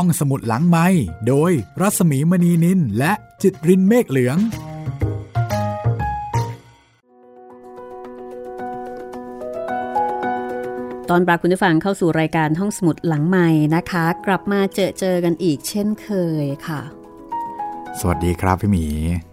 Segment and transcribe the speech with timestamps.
[0.00, 0.86] ห้องสมุดหลังไม้
[1.28, 4.38] โดยรัสมีมณีนินและจิตรินเมฆเหลือง
[11.10, 16.08] ตอนปราคุณผู้ฟังเข้าสู่รายการห้องสมุดหลังใหม่นะคะ กลับมาเจอเจอกันอีกเช่นเค
[16.44, 17.05] ยค่ะ
[18.00, 18.86] สวัสดีครับพี่หมี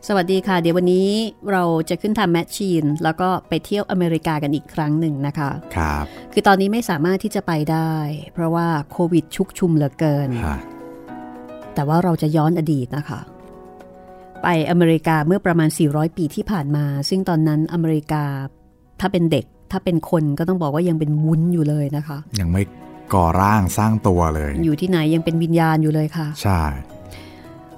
[0.07, 1.09] สวัสดีค่ะ เดี๋ยววันนี้
[1.52, 6.04] เราจะขึ้นทำแมชชีน แล้วก็ไปเที่ยวอเมริกากันอีกครั้งหนึ่งนะคะ ครับ
[6.34, 7.94] คือตอนนี้ไม่สามารถที่จะไปได้
[8.34, 10.57] เพราะว่าโควิดชุกชุมเหลือเกินค่ะ
[11.76, 13.20] แต่ว่าเราจะย้อนอดีตนะคะ
[14.44, 18.23] ไปอเมริกาเมื่อประมาณ 400 ปีที่ผ่านมา ซึ่งตอนนั้นอเมริกา
[18.99, 22.62] ถ้าเป็นเด็กถ้าเป็นคนก็ต้องบอกว่ายังเป็นวุ้นอยู่เลยนะคะ ยังไม่
[23.13, 26.62] ก่อร่างสร้างตัวเลย อยู่ที่ไหนยังเป็นวิญญาณอยู่เลยค่ะ ใช่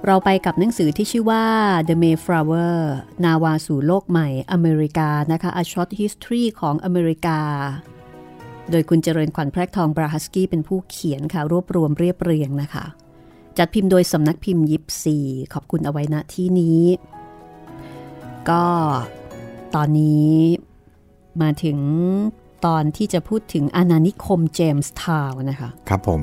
[0.04, 1.44] เราไปกับหนังสือที่ชื่อว่า
[1.88, 2.76] The Mayflower
[3.24, 7.40] นาวาสู่โลกใหม่อเมริกานะคะ A Short History ของอเมริกา
[8.70, 12.84] โดยคุณเจริญขวัญแพรกทองบราฮัสกี้เป็นผู้เขียนค่ะ รวบรวมเรียบเรียงนะคะ
[13.58, 15.18] จัดพิมพ์โดยสำนักพิมพ์ยิปซี
[15.52, 16.82] ขอบคุณเอาไว้ณที่นี้
[18.50, 18.64] ก็
[19.74, 20.32] ตอนนี้
[21.42, 21.78] มาถึง
[22.66, 26.22] ตอนที่จะพูดถึงอาณานิคมเจมส์ทาวน์นะคะ ครับผม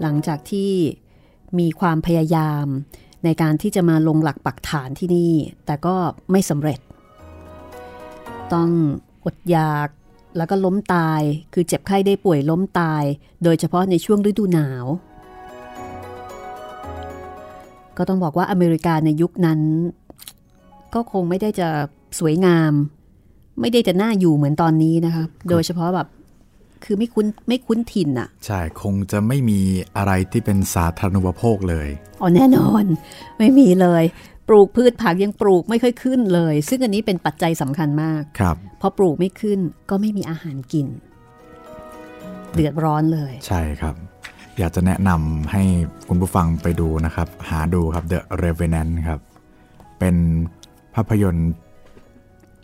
[0.00, 0.70] หลังจากที่
[1.58, 2.66] มีความพยายาม
[3.24, 5.32] ในการที่จะมาลงหลักปักฐานที่นี่
[5.66, 5.94] แต่ก็
[6.30, 6.80] ไม่สำเร็จ
[8.52, 8.68] ต้อง
[9.24, 9.88] อดอยาก
[10.36, 11.20] แล้วก็ล้มตาย
[11.52, 13.02] คือเจ็บไข้ได้ป่วยล้มตาย
[13.44, 14.84] โดยเฉพาะในช่วงฤดูหนาว
[17.96, 19.60] ก็ต้องบอกว่าอเมริกาในยุคนั้น
[20.94, 21.68] ก็คงไม่ได้จะ
[22.18, 22.72] สวยงาม
[23.60, 26.08] ไม่ได้จะน่าอยู่เหมือนตอนนี้นะคะ โดยเฉพาะแบบ
[26.84, 29.60] คือไม่คุ้นไม่คุ้นถิ่นอะใช่คงจะไม่มี
[29.96, 31.88] อะไรที่เป็นสาธารณูปโภคเลย
[32.20, 32.84] อ๋อแน่นอน
[33.38, 34.04] ไม่มีเลย
[34.48, 39.58] ปลูกพืชผักยังปลูกไม่ค่อยขึ้นเลย ซึ่งอันนี้เป็นปัจจัยสำคัญมากครับพอปลูกไม่ขึ้น
[39.90, 40.86] ก็ไม่มีอาหารกิน
[42.54, 43.94] เดือดร้อนเลย ใช่ครับ
[44.58, 45.62] อยากจะแนะนำให้
[46.08, 49.20] คุณผู้ฟังไปดูนะครับ หาดูครับ The Revenant ครับ
[49.98, 50.16] เป็น
[50.94, 51.50] ภาพยนตร์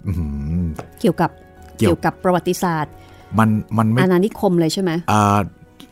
[0.07, 0.27] อื้อหื
[0.61, 0.63] อ
[1.01, 1.31] เกี่ยวกับ
[1.79, 2.95] เกี่ยวเกี่ยวกับประวัติศาสตร์
[3.39, 3.49] มัน
[3.79, 5.39] มันไม่อาณานิคมเลยใช่ไหมเอ่อ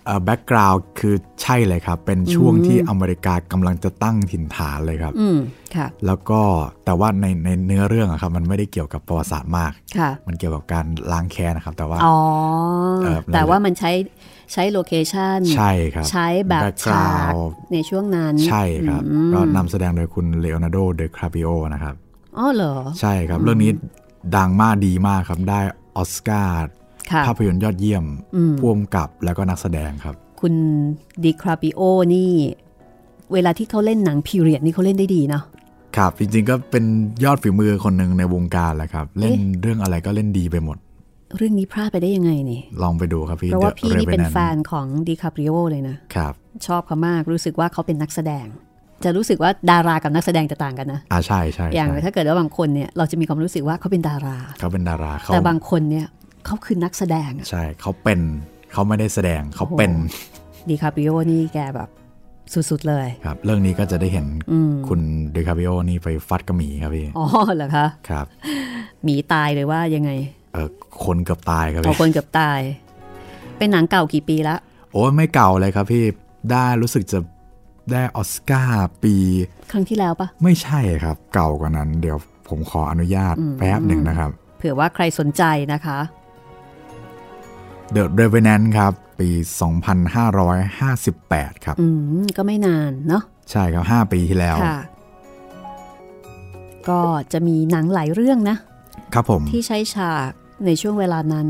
[0.07, 5.39] เอ่อ background คือใช่เลยครับ เป็นช่วงที่อเมริกากำลังจะตั้งถิ่นฐานเลยครับอืม
[5.77, 6.41] ค่ะ แล้วก็
[6.85, 12.17] แต่ว่าในในเนื้อเรื่องอะครับ มันไม่ได้เกี่ยวกับประวัติศาสตร์มากค่ะมันเกี่ยวกับการล้างแค้นนะครับ แต่ว่าอ๋อ
[13.03, 13.93] เอ่อแต่ว่ามันใช้
[14.53, 21.95] ใช้ location ใช่ครับ ใช้แบบฉาก background ในช่วงนั้น ใช่ครับอืมก็นำแสดงโดยคุณเลโอนาร์โดเดคาปิโอนะครับ
[22.39, 23.71] อ๋อเหรอ ใช่ครับ เรื่องนี้
[24.37, 25.61] ดังมากดีมากครับได้
[25.97, 26.78] ออสการ์ค่ะ
[27.29, 28.05] ภาพยนตร์ยอดเยี่ยม
[28.37, 30.55] อืมพ่วงกับแล้วก็นักแสดงครับ คุณ
[31.25, 31.81] ดิคราปิโอ
[32.15, 32.31] นี่
[33.33, 35.43] เวลาที่เขาเล่นหนังพีเรียดนี่เขาเล่นได้ดีเนาะ
[35.97, 36.85] ครับ จริงๆก็เป็น
[37.25, 40.77] ยอดฝีมือคนหนึ่งในวงการแหละครับ เล่นเอ๊ะเรื่องอะไรก็เล่นดีไปหมด
[41.37, 46.33] เรื่องนี้พลาดไปได้ยังไงนี่ ลองไปดูครับพี่เพราะว่า The พี่นี่เป็น Revenant แฟนของดิคาปิโอเลยนะครับ
[46.67, 48.47] ชอบเขามากรู้สึกว่าเขาเป็นนักแสดง
[49.05, 56.07] จะรู้สึกว่าดารากับนักแสดงจะต่างกันนะอ่าใช่ใช่อย่างใช่ถ้าเกิดว่าบางคนเนี่ยเราจะมีความรู้สึกว่าเขาเป็นดาราเขาเป็นดาราเขาแต่บางคนเนี่ย
[56.47, 58.21] เขาคือนักแสดงอะใช่เขาเป็น
[58.73, 59.93] เขาไม่ได้แสดงเขาเป็น
[60.69, 61.89] ดิคาปิโอนี่แกแบบ
[62.71, 65.01] สุด ๆ เลยครับ เรื่องนี้ก็จะได้เห็นอืมคุณ
[65.33, 68.27] เดคาปิโอนี่ไปฟัดกับหมีครับพี่ อ๋อเหรอคะ ครับ
[69.05, 70.11] หมีตายเลยว่ายังไง
[70.53, 70.69] เออ
[71.05, 72.61] คนเกือบตายครับเอาพี่คนเกือบตาย
[73.59, 74.57] เป็นหนังเก่ากี่ปีละ
[74.93, 76.05] โอ้ยไม่เก่าเลยครับพี่
[76.51, 77.19] ได้รู้สึกจะ
[77.93, 79.15] ได้ออสการ์ปี
[79.73, 82.17] ครั้งที่แล้วปะไม่ใช่ครับ เก่ากว่านั้น เดี๋ยว
[82.49, 85.99] ผมขออนุญาตอืมแป๊บหนึ่งนะครับ เผื่อว่าใครสนใจนะคะ
[87.95, 89.29] The Revenant ครับ ปี
[90.89, 91.87] 2558 ครับ อื
[92.23, 94.79] ม ก็ไม่นานเนาะใช่ครับ 5 ปีที่แล้วค่ะ
[96.89, 97.01] ก็
[97.33, 98.57] จะมีหนังหลายเรื่องนะ
[99.15, 100.31] ครับผม ที่ใช้ฉาก
[100.67, 101.49] ในช่วงเวลานั้น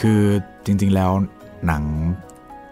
[0.00, 0.22] คือ
[0.64, 1.10] จริง ๆ แล้ว
[1.66, 1.82] หนัง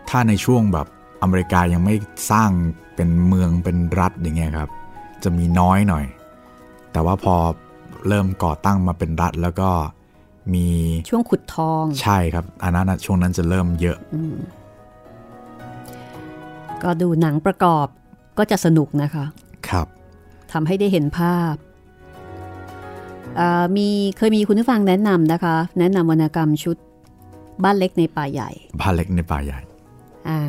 [0.09, 0.87] ถ้าในช่วงแบบ
[1.23, 1.95] อเมริกายังไม่
[2.31, 2.51] สร้าง
[2.95, 4.71] เป็นเมืองเป็นรัฐอย่างเงี้ยครับ
[5.23, 6.05] จะมีน้อยหน่อย
[6.93, 7.37] แต่ว่าพอ
[8.09, 9.71] เริ่มก่อตั้งมาเป็นรัฐแล้วก็
[10.55, 10.67] มี
[11.09, 14.35] ช่วงขุดทอง ใช่ครับอันนั้นน่ะช่วงนั้นจะเริ่มเยอะอืม
[16.83, 17.87] ก็ดูหนังประกอบ
[18.39, 19.25] ก็จะสนุกนะคะ
[19.69, 19.87] ครับ
[20.53, 21.55] ทำให้ได้เห็นภาพ
[23.37, 26.77] เอ่อมีเคยมีคุณผู้ฟังแนะนำนะคะ แนะนำวรรณกรรมชุด
[27.65, 28.51] บ้านเล็กในป่าใหญ่
[28.81, 29.61] บ้านเล็กในป่าใหญ่
[30.29, 30.41] อ่า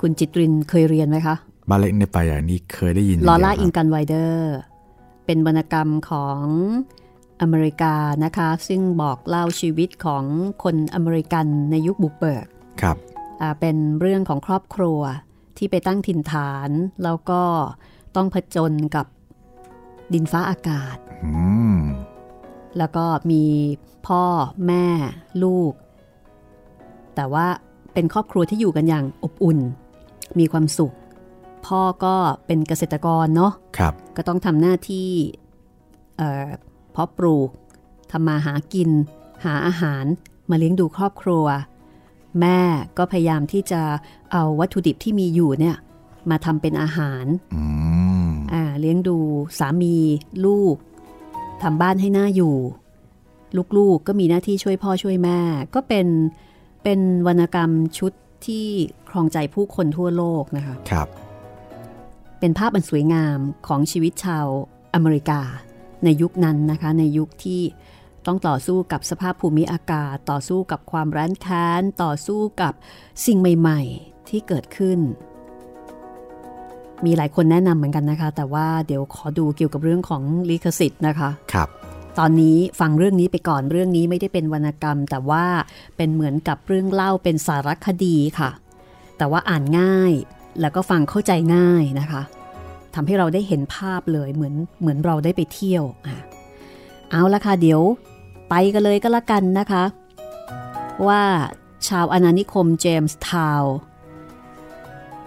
[0.00, 1.36] คุณจิตรินเคยเรียนไหมคะ
[1.68, 4.52] บ้านเล็กในป่าใหญ่นี่เคยได้ยินลอร่าย่งเดียวอิงครับกันไวเดอร์
[5.26, 6.44] เป็นวรรณกรรมของ
[7.42, 7.94] อเมริกา
[8.24, 10.24] นะคะ ซึ่งบอกเล่าชีวิตของ
[10.62, 12.46] คนอเมริกันในยุคบุกเบิก
[12.80, 12.96] ครับ
[13.40, 15.00] อ่าเป็นเรื่องของครอบครัว
[15.56, 16.70] ที่ไปตั้งถิ่นฐาน
[17.04, 17.42] แล้วก็
[18.16, 19.06] ต้องผจญกับ
[20.12, 21.32] ดินฟ้าอากาศอื
[21.76, 21.78] ม
[22.78, 23.44] แล้วก็มี
[24.06, 24.22] พ่อ
[24.66, 24.86] แม่
[25.42, 25.72] ลูก
[27.14, 27.46] แต่ว่า
[27.94, 29.58] เป็นครอบครัวที่อยู่กันอย่างอบอุ่น
[30.38, 30.92] มีความสุข
[31.66, 32.16] พ่อก็
[32.46, 35.08] เป็นเกษตรกรเนาะครับก็ต้องทำหน้าที่
[36.92, 37.50] เอ่อเพาะปลูก
[38.10, 38.90] ทำมาหากิน
[39.44, 40.04] หาอาหาร
[40.50, 41.44] มาเลี้ยงดูครอบครัว
[42.40, 42.60] แม่
[42.98, 43.82] ก็พยายามที่จะ
[44.32, 45.76] เอาวัตถุดิบที่มีอยู่เนี่ย
[46.30, 47.24] มาทำเป็นอาหาร
[47.54, 47.62] อื
[48.28, 49.18] มอ่าเลี้ยงดู
[49.58, 49.96] สามี
[50.46, 50.76] ลูก
[51.62, 52.56] ทำบ้านให้หน่าอยู่
[53.76, 55.38] ลูกๆก็มีหน้าที่ช่วยพ่อช่วยแม่
[55.74, 56.06] ก็เป็น
[56.82, 58.12] เป็นวรรณกรรมชุด
[58.46, 58.66] ที่
[59.08, 61.08] ครองใจผู้คนทั่วโลกนะคะครับ
[62.40, 64.46] เป็นภาพอันสวยงามของชีวิตชาว
[64.94, 65.40] อเมริกา
[66.04, 67.62] ในยุคนั้นนะคะ ในยุคที่
[68.26, 72.72] ต้องต่อสู้กับสภาพภูมิอากาศ ต่อสู้กับความร้านแค้นต่อสู้กับ
[73.26, 74.98] สิ่งใหม่ๆ ที่เกิดขึ้น
[77.04, 81.68] มีหลายคนแนะนำเหมือนกันนะคะ แต่ว่าเดี๋ยวขอดูเกี่ยวกับเรื่องของลิขสิทธิ์นะคะครับ
[82.18, 85.44] ตอนนี้ฟังเรื่องนี้ไปก่อนเรื่องนี้ไม่ได้เป็นวรรณกรรม แต่ว่า
[85.96, 88.50] เป็นเหมือนกับเรื่องเล่าเป็นสารคดีค่ะ
[89.18, 90.12] แต่ว่าอ่านง่าย
[90.60, 92.22] แล้วก็ฟังเข้าใจง่ายนะคะ
[92.94, 96.16] ทำให้เราได้เห็นภาพเลยเหมือนเหมือนเราได้ไปเที่ยวอะ
[97.10, 97.80] เอาละค่ะเดี๋ยว
[98.50, 99.84] ไปกันเลยก็แล้วกันนะคะ
[101.06, 101.22] ว่า
[101.88, 103.62] ชาวอาณานิคมเจมส์ทาว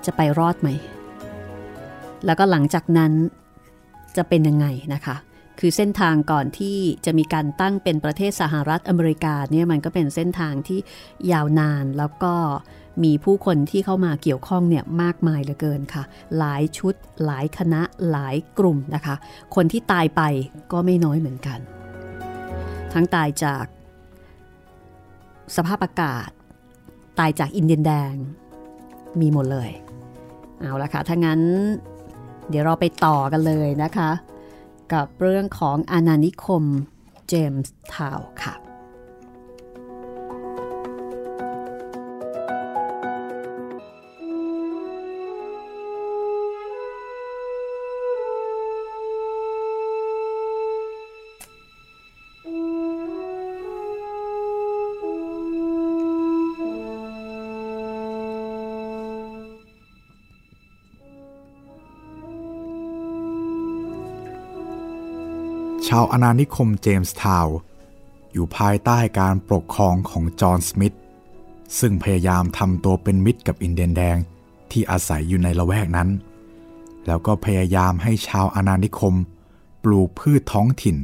[0.05, 0.69] จะไปรอดไหม
[2.25, 3.11] แล้วก็หลังจากนั้น
[4.17, 5.15] จะเป็นยังไงนะคะ
[5.67, 10.79] คือเส้นทางก่อนที่จะมีการตั้งเป็นประเทศสหรัฐอเมริกาเนี่ยมันก็เป็นเส้นทางที่
[11.31, 12.33] ยาวนานแล้วก็
[13.03, 16.03] มีผู้คนที่เข้ามาเกี่ยวข้องเนี่ยมากมายเหลือเกินค่ะ
[16.37, 16.93] หลายชุด
[17.25, 17.81] หลายคณะ
[18.11, 19.15] หลายกลุ่มนะคะ
[19.55, 20.21] คนที่ตายไป
[20.71, 21.59] ก็ไม่น้อยเหมือนกัน
[22.93, 23.65] ทั้งตายจาก
[25.55, 26.29] สภาพอากาศ
[27.19, 28.13] ตายจากอินเดียนแดง
[29.19, 29.69] มีหมดเลย
[30.59, 31.41] เอาละค่ะ ถ้างั้น
[32.49, 34.11] เดี๋ยวเราไปต่อกันเลยนะคะ
[34.93, 36.63] กับเรื่องของอาณานิคม
[37.27, 38.64] เจมส์ทาวค่ะ
[65.87, 67.57] ชาวอาณานิคมเจมส์ทาวน์
[68.33, 70.95] อยู่ภายใต้การปกครองของจอห์นสมิธ
[71.79, 74.17] ซึ่งพยายามทำตัวเป็นมิตรกับอินเดียนแดง
[74.71, 76.09] ที่อาศัยอยู่ในละแวกนั้น
[77.05, 79.15] แล้วก็พยายามให้ชาวอาณานิคม
[79.83, 80.97] ปลูกพืชท้องถิ่น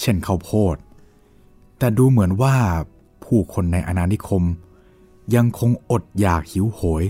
[0.00, 0.76] เช่นข้าวโพด
[1.78, 2.56] แต่ดูเหมือนว่า
[3.24, 4.42] ผู้คนในอาณานิคม
[5.34, 7.04] ยังคงอดอยากหิวโหย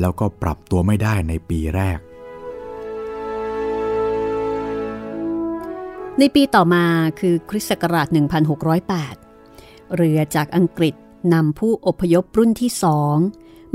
[0.00, 1.98] แล้วก็ปรับตัวไม่ได้ในปีแรก
[6.22, 6.86] ในปีต่อมา
[7.20, 8.06] คือคริสต์ศักราช
[9.20, 10.94] 1608 เรือจากอังกฤษ
[11.34, 13.16] นำผู้อพยพรุ่นที่สอง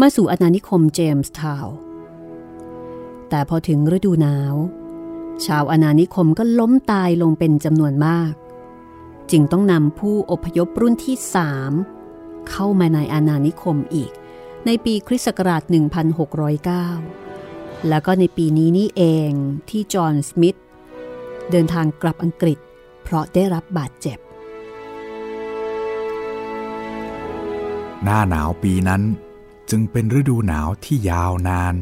[0.01, 1.77] มาสู่อาณานิคมเจมส์ทาวน์
[3.30, 4.56] แต่พอถึงฤดูหนาว
[5.45, 8.33] ชาวอาณานิคมก็ล้มตายลงเป็นจำนวนมาก
[9.31, 11.71] จึงต้องนำผู้อพยพรุ่นที่สาม
[12.50, 14.12] เข้ามาในอาณานิคมอีก
[14.65, 15.62] ในปีคริสต์ศักราช
[16.75, 19.31] 1609 แล้วก็ในปีนี้นี่เอง
[19.69, 20.57] ที่จอห์นสมิธ
[21.51, 22.57] เดินทางกลับอังกฤษ
[23.03, 24.18] เพราะได้รับบาดเจ็บ
[28.03, 29.01] หน้าหนาวปีนั้น
[29.69, 31.75] จึงเป็นฤดูหนาวที่ยาวนาน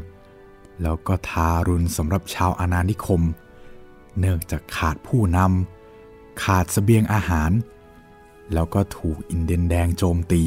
[0.81, 3.21] แล้วก็ทารุณสำหรับชาวอาณานิคม
[4.19, 7.51] เนื่องจากขาดผู้นำขาดสเสบียงอาหาร
[8.53, 10.43] แล้วก็ถูกอินเดียนแดงโจมตี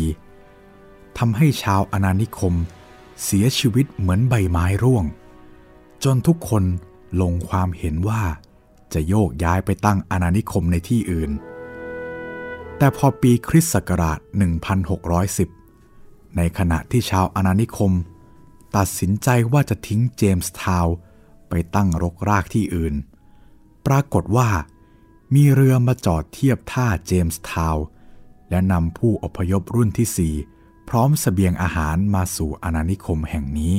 [1.18, 2.54] ทำให้ชาวอาณานิคม
[3.24, 5.04] เสียชีวิตเหมือนใบไม้ร่วง
[6.04, 6.64] จนทุกคน
[7.20, 8.22] ลงความเห็นว่า
[8.94, 11.30] จะโยกย้ายไปตั้งอาณานิคมในที่อื่น
[12.78, 14.18] แต่พอปีคริสต์ศักราช
[15.02, 17.92] 1610 ในขณะที่ชาวอาณานิคม
[18.76, 20.96] ตัดสินใจว่าจะทิ้งเจมส์ทาวน์
[21.48, 22.94] ไปตั้งรกรากที่อื่น
[23.86, 24.48] ปรากฏว่า
[25.34, 27.84] มีเรือมาจอดเทียบท่าเจมส์ทาวน์
[28.50, 33.74] และนำผู้อพยพรุ่นที่4พร้อมสเสบียงอาหารมาสู่อาณานิคมแห่งนี้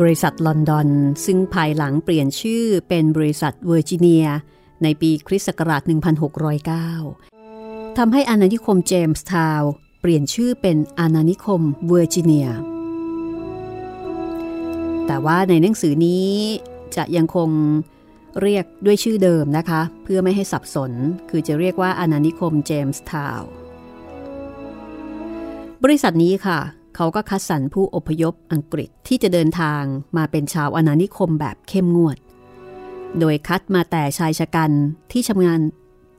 [0.00, 0.88] บริษัทลอนดอน
[1.24, 4.26] ซึ่งภายหลังเปลี่ยนชื่อเป็นบริษัทเวอร์จิเนีย
[4.82, 5.82] ในปีคริสต์ศักราช
[7.06, 12.48] 1609 ทำให้อาณานิคมเจมส์ทาวน์เปลี่ยนชื่อเป็นอาณานิคมเวอร์จิเนีย
[15.06, 16.28] แต่ว่าในหนังสือนี้
[16.96, 17.50] จะยังคง
[18.42, 20.92] เรียกด้วยชื่อเดิมนะคะ เพื่อไม่ให้สับสน
[21.30, 23.50] คือจะเรียกว่าอาณานิคมเจมส์ทาวน์
[25.84, 26.60] บริษัทนี้ค่ะ
[26.96, 29.82] เขาก็คัดสรรผู้อพยพอังกฤษที่จะเดินทาง
[30.16, 32.16] มาเป็นชาวอาณานิคมแบบเข้มงวด
[33.18, 34.70] โดยคัดมาแต่ชายชะกัน
[35.12, 35.60] ที่ชำนาญ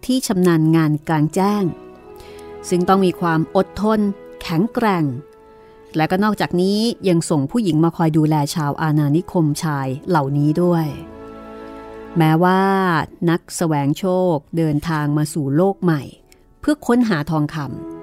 [0.05, 1.63] ที่ชำนาญงานกลางแจ้ง
[2.69, 4.00] ซึ่งต้องมีความอดทน
[4.41, 5.05] แข็งแกร่ง
[5.96, 6.79] และก็นอกจากนี้
[7.10, 10.86] ยังส่งผู้หญิงมาคอยดูแลชาวอาณานิคมชายเหล่านี้ด้วย
[12.17, 12.62] แม้ว่า
[13.29, 16.01] นักสแสวงโชคเดินทางมาสู่โลกใหม่
[16.60, 17.97] เพื่อค้นหาทองคำ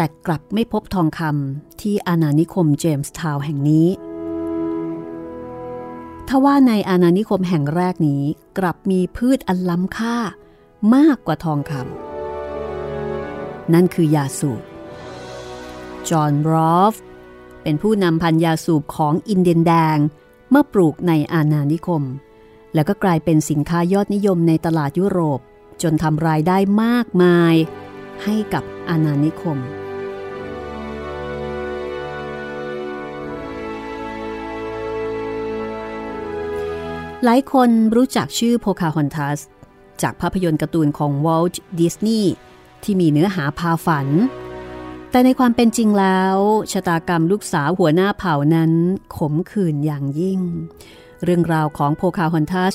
[0.00, 3.88] แต่กลับไม่พบทองคำที่อาณานิคมเจมส์ทาวน์แห่งนี้
[6.28, 8.22] ทว่าในอาณานิคมแห่งแรกนี้
[8.58, 10.16] กลับมีพืชอันล้ำค่า
[10.94, 14.62] มากกว่าทองคำนั่นคือยาสูบ
[16.08, 16.94] จอห์นรอฟ
[17.62, 19.98] เป็นผู้นำพันยาสูบของอินเดียนแดง
[20.50, 22.02] เมื่อปลูกในอาณานิคม
[22.74, 25.40] แล้วก็กลายเป็นสินค้ายอดนิยมในตลาดยุโรป
[25.82, 27.54] จนทำรายได้มากมาย
[28.24, 29.58] ให้กับอาณานิคม
[37.24, 39.40] หลายคนรู้จักชื่อโพคาฮอนทัส
[40.02, 42.32] จากภาพยนตร์การ์ตูนของวอลต์ดิสนีย์
[42.82, 44.08] ที่มีเนื้อหาพาฝัน
[45.10, 46.36] แต่ในความเป็นจริงแล้ว
[46.72, 48.72] ชะตากรรมลูกสาวหัวหน้าเผ่านั้น
[49.16, 50.40] ขมขื่นอย่างยิ่ง
[51.24, 52.74] เรื่องราวของโพคาฮอนทัส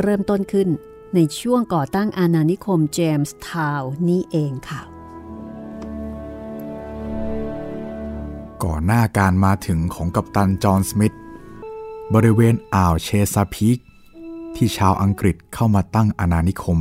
[0.00, 0.68] เริ่มต้นขึ้น
[1.14, 4.80] ในช่วงก่อตั้งอาณานิคมเจมส์ทาวน์นี่เองค่ะ
[8.64, 11.14] ก่อนหน้าการมาถึงของกัปตันจอห์นสมิธ
[12.14, 13.78] บริเวณอ่าวเชซาพิก
[14.54, 16.78] ที่ชาวอังกฤษเข้ามาตั้งอาณานิคม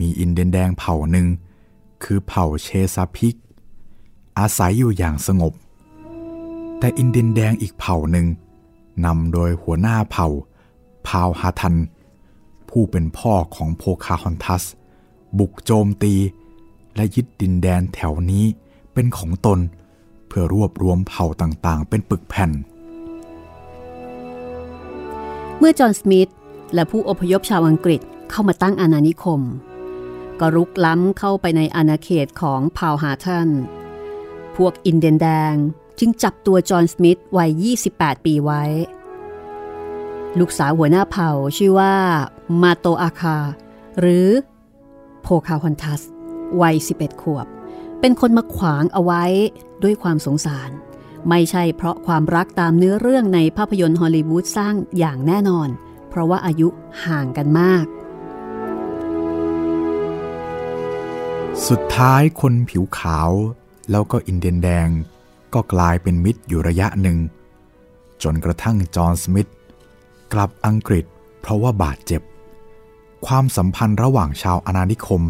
[0.00, 1.26] มีอินเดียนแดงเผ่าหนึ่ง
[2.04, 3.34] คือเผ่าเชซาพิก
[4.38, 5.52] อาศัยอยู่อย่างสงบ
[6.78, 8.26] แต่อินเดียนแดงอีกเผ่าหนึ่ง
[9.04, 10.28] นำโดยหัวหน้าเผ่า
[11.06, 11.76] พาวฮาทัน
[12.68, 14.64] ผู้เป็นพ่อของโพคาฮอนทัส
[15.38, 16.14] บุกโจมตี
[16.96, 18.44] และยึดดินแดนแถวนี้
[18.92, 19.58] เป็นของตน
[20.26, 22.50] เพื่อรวบรวมเผ่าต่างๆ เป็นปึกแผ่น
[25.64, 26.30] มื่อจอห์นสมิธ
[26.74, 28.00] และผู้อพยพชาวอังกฤษ
[28.30, 29.40] เข้ามาตั้งอาณานิคม
[30.40, 33.48] ก็รุกล้ำเข้าไปในอาณาเขตของพาวฮาทัน
[34.56, 35.54] พวกอินเดียนแดง
[35.98, 38.62] จึงจับตัวจอห์นสมิธวัย 28 ปีไว้
[40.38, 41.94] ลูกสาวหัวหน้าเผ่าชื่อว่า
[42.62, 43.38] มาโตอาคา
[43.98, 44.28] หรือ
[45.22, 46.00] โพคาฮอนทัส
[46.60, 47.46] วัย 11 ขวบ
[48.00, 49.24] เป็นคนมาขวางเอาไว้
[49.82, 50.70] ด้วยความสงสาร
[51.28, 55.68] ไม่ใช่เพราะความรักตามเนื้อเรื่องในภาพยนตร์ฮอลลีวูดสร้างอย่างแน่นอน
[56.08, 56.68] เพราะว่าอายุ
[57.04, 57.84] ห่างกันมาก
[61.68, 63.30] สุดท้ายคนผิวขาว
[63.90, 64.88] แล้วก็อินเดียนแดง
[65.54, 67.18] ก็กลายเป็นมิตรอยู่ระยะหนึ่ง
[68.22, 69.50] จนกระทั่งจอห์นสมิธ
[70.32, 71.04] กลับอังกฤษ
[71.40, 72.22] เพราะว่าบาดเจ็บ
[73.26, 75.22] ความสัมพันธ์ระหว่างชาวอาณานิคม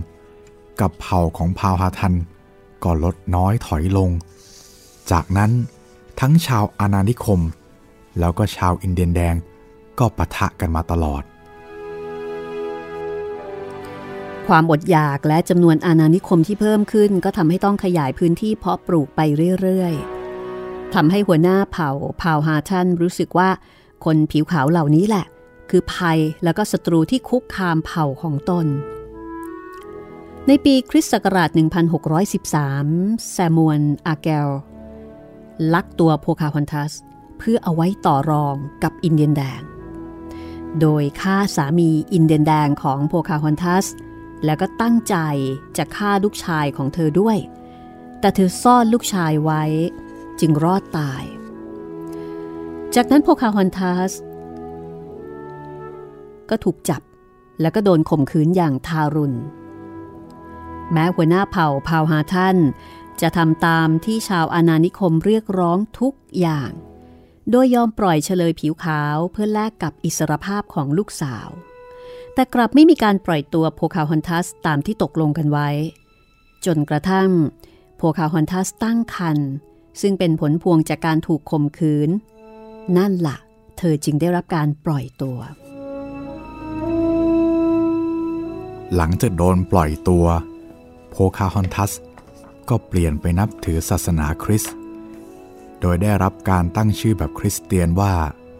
[0.81, 2.15] กับเผ่าของพาวฮาทัน
[2.85, 4.11] ก็ลดน้อยถอยลง
[5.11, 5.51] จากนั้น
[6.21, 7.41] ทั้งชาวอาณานิคม
[8.19, 9.35] แล้วก็ชาวอินเดียนแดง
[9.99, 11.23] ก็ปะทะกันมาตลอด
[14.49, 19.21] ความอดอยากและจำนวนอาณานิคมที่เพิ่มขึ้น ก็ทำให้ต้องขยายพื้นที่เพาะปลูกไป
[19.61, 23.51] เรื่อยๆทำให้หัวหน้าเผ่าเผ่าฮาทันรู้สึกว่า
[24.05, 25.27] คนผิวขาวเหล่านี้แหละ
[25.71, 28.67] คือภัยแล้วก็ศัตรูที่คุกคามเผ่าของตน
[30.49, 34.49] ในปีคริสต์ศักราช 1613 แซมมวลอาร์กัลล์
[35.75, 36.93] ลักตัวโพคาฮอนทัส
[37.39, 39.61] เพื่อเอาไว้ต่อรองกับอินเดียนแดง
[40.81, 43.87] โดยฆ่าสามีอินเดียนแดงของโพคาฮอนทัส
[44.45, 45.17] แล้วก็ตั้งใจ
[45.77, 47.39] จะฆ่าลูกชายของเธอด้วย
[48.21, 49.63] แต่เธอซ่อนลูกชายไว้
[50.41, 51.23] จึงรอดตาย
[52.95, 54.13] จากนั้นโพคาฮอนทัส
[56.51, 57.03] ก็ถูกจับ
[57.61, 59.37] แล้วก็โดนข่มขืนอย่างทารุณ
[60.93, 62.57] แม้หัวหน้าเผ่าพาวฮาทัน
[63.23, 66.71] จะทำตามที่ชาวอาณานิคมเรียกร้องทุกอย่าง
[67.51, 71.49] โดยยอมปล่อยเฉลยผิวขาวเพื่อแลกกับอิสรภาพของลูกสาว
[72.35, 75.69] แต่กลับไม่มีการปล่อยตัวโพคาฮอนทัสตามที่ตกลงกันไว้
[76.67, 77.31] จนกระทั่ง
[77.97, 79.51] โพคาฮอนทัสตั้งครรภ์
[80.01, 82.11] ซึ่งเป็นผลพวงจากการถูกข่มขืน
[82.97, 83.37] นั่นละ่ะ
[83.79, 85.39] เธอจึงได้รับการปล่อยตัว
[88.97, 90.25] หลังจากโดนปล่อยตัว
[91.11, 91.93] โพคาฮอนทัส
[92.69, 94.75] ก็เปลี่ยนไปนับถือศาสนาคริสต์
[95.81, 98.13] โดยได้รับการตั้งชื่อแบบคริสเตียนว่า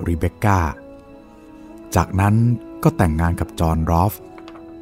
[0.07, 0.61] รีเบคก้า
[1.95, 2.35] จากนั้น
[2.83, 4.15] ก็แต่งงานกับจอห์นรอฟ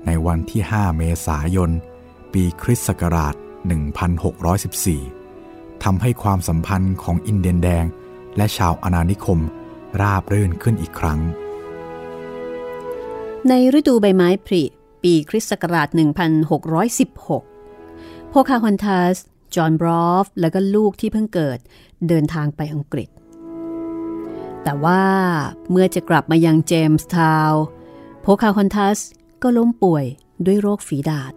[0.06, 1.70] ในวันที่ 5 เมษายน
[2.32, 3.34] ปีคริสต์ศักราช
[4.98, 7.84] 1614 ทำให้ความสัมพันธ์ของอินเดียนแดง
[8.36, 9.40] และชาวอาณานิคม
[10.00, 11.20] ราบรื่นขึ้นอีกครั้ง
[13.48, 14.62] ในฤดูใบไม้ผลิ
[15.02, 15.88] ปีคริสต์ศักราช
[16.90, 17.49] 1616
[18.32, 19.16] โพคาฮอนทัส
[19.54, 21.58] จอห์นบรอฟ และก็ลูกที่เพิ่งเกิด
[22.08, 23.08] เดินทางไปอังกฤษ
[24.62, 25.04] แต่ว่า
[25.70, 27.52] เมื่อจะกลับมายังเจมส์ทาว
[28.22, 28.98] โพคาฮอนทัส
[29.42, 30.04] ก็ล้มป่วย
[30.46, 31.32] ด้วยโรคฝีดาษ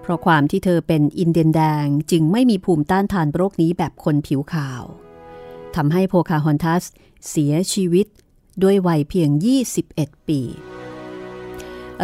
[0.00, 4.82] เพราะความที่เธอเป็นอินเดียนแดงจึงไม่มีภูมิต้านทานโรคนี้แบบคนผิวขาว
[5.76, 6.84] ทำให้โพคาฮอนทัส
[7.28, 8.06] เสียชีวิต
[8.62, 9.30] ด้วยวัยเพียง
[9.82, 10.40] 21 ปี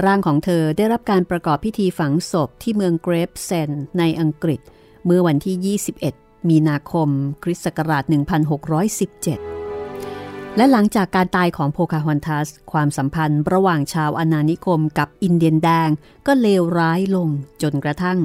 [0.05, 4.61] ร่างของเธอได้รับการประกอบพิธีฝังศพที่เมืองเกรฟเซนในอังกฤษ
[5.07, 5.79] เมื่อวันที่
[6.13, 7.09] 21 มีนาคม
[7.43, 8.05] คริสต์ศักราช
[9.71, 15.89] 1617 และหลังจากการตายของโพคาฮอนทัส ความสัมพันธ์ระหว่างชาวอาณานิคมกับอินเดียนแดง
[16.27, 17.29] ก็เลวร้ายลง
[17.63, 18.19] จนกระทั่ง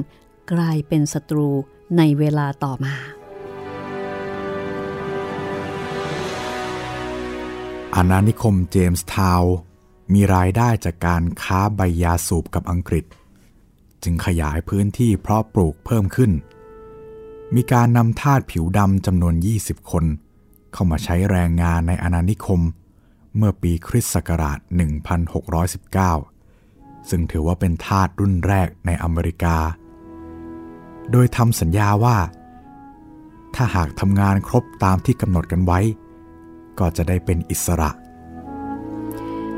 [0.52, 1.48] กลายเป็นศัตรู
[1.96, 2.94] ในเวลาต่อมา
[7.94, 9.56] อาณานิคมเจมส์ทาวน์
[10.12, 13.04] มีรายได้จากการค้าใบยาสูบกับอังกฤษ
[14.02, 16.32] จึงขยายพื้นที่เพาะปลูกเพิ่มขึ้น
[17.54, 20.04] มีการนำทาสผิวดำจำนวน 20 คน
[20.72, 22.60] เข้ามาใช้แรงงานในอาณานิคม
[23.36, 24.58] เมื่อปีคริสต์ศักราช
[26.24, 29.56] 1619 ซึ่งถือว่าเป็นทาสรุ่นแรกในอเมริกา
[31.10, 32.16] โดยทำสัญญาว่า
[33.54, 35.80] ถ้าหากทำงานครบตามที่กำหนดกันไว้
[36.78, 37.90] ก็จะได้เป็นอิสระ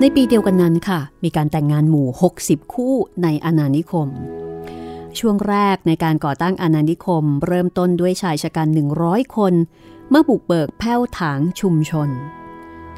[0.02, 2.08] ในปีเดียวกันนั้นค่ะ มีการแต่งงานหมู่
[2.40, 4.08] 60 คู่ในอาณานิคม
[5.18, 8.68] ช่วงแรกในการก่อตั้งอาณานิคม เริ่มต้นด้วยชายชะกัน
[9.02, 9.54] 100 คน
[10.10, 12.08] เมื่อบุกเบิกแผ้วถางชุมชน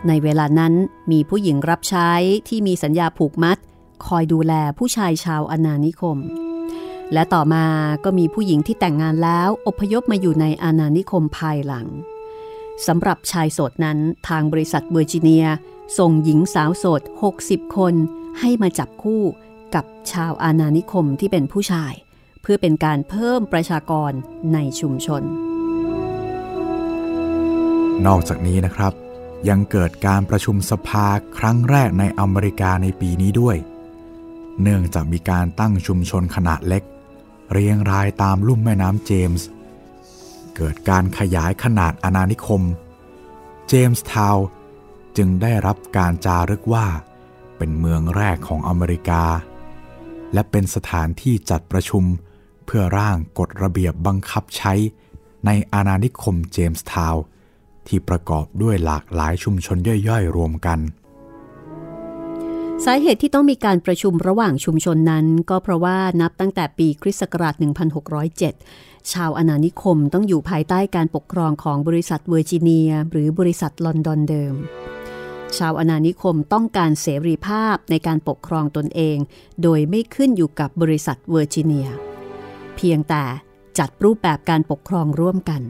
[0.09, 0.75] ในเวลานั้น
[1.13, 2.11] มีผู้หญิงรับใช้
[2.49, 3.59] ที่มีสัญญาผูกมัด
[4.07, 6.19] คอยดูแลผู้ชายชาวอาณานิคม
[7.13, 7.67] และต่อมา
[8.05, 11.87] ก็มีผู้หญิงที่แต่งงานแล้วอพยพมาอยู่ในอาณานิคมภายหลัง
[12.87, 15.47] สำหรับชายโสดนั้นทางบริษัทเวอร์จิเนีย
[15.99, 17.03] ส่งหญิงสาวโสด
[17.39, 17.95] 60 คน
[18.41, 19.23] ให้มาจับคู่
[19.75, 21.93] กับชาวอาณานิคมที่เป็นผู้ชาย
[22.43, 24.13] เพื่อเป็นการเพิ่มประชากร
[24.53, 25.23] ในชุมชน
[28.07, 28.93] นอกจากนี้นะครับ
[29.49, 31.09] ยังเกิดการประชุมสภา
[31.39, 33.57] ครั้งแรกในอเมริกาในปีนี้ด้วย
[34.63, 36.83] เนื่องจากมีการตั้งชุมชนขนาดเล็ก
[37.53, 39.47] เรียงรายตามลุ่มแม่น้ำเจมส์
[40.57, 42.63] เกิดการขยายขนาดอาณานิคม
[43.69, 44.47] เจมส์ทาวน์
[45.17, 46.87] จึงได้รับการจารึกว่า
[47.59, 49.25] เป็นเมืองแรกของอเมริกา
[50.33, 52.05] และเป็นสถานที่จัดประชุม
[52.67, 54.73] เพื่อร่างกฎระเบียบบังคับใช้
[55.47, 57.25] ในอาณานิคมเจมส์ทาวน์
[57.87, 59.77] ที่ประกอบด้วยหลากหลายชุมชน
[60.09, 60.79] ย่อยๆ รวมกัน
[62.85, 67.55] สาเหตุที่ต้องมีการประชุมระหว่างชุมชนนั้น ก็เพราะว่านับตั้งแต่ปีคริสต์ศักราช
[68.33, 74.55] 1607 ชาวอาณานิคมต้องอยู่ภายใต้การปกครองของบริษัทเวอร์จิเนีย หรือบริษัทลอนดอนเดิม
[75.59, 79.19] ชาวอาณานิคมต้องการเสรีภาพในการปกครองตนเอง
[79.63, 81.89] โดยไม่ขึ้นอยู่กับบริษัทเวอร์จิเนีย
[82.77, 83.25] เพียงแต่
[83.79, 85.63] จัดรูปแบบการปกครองร่วมกัน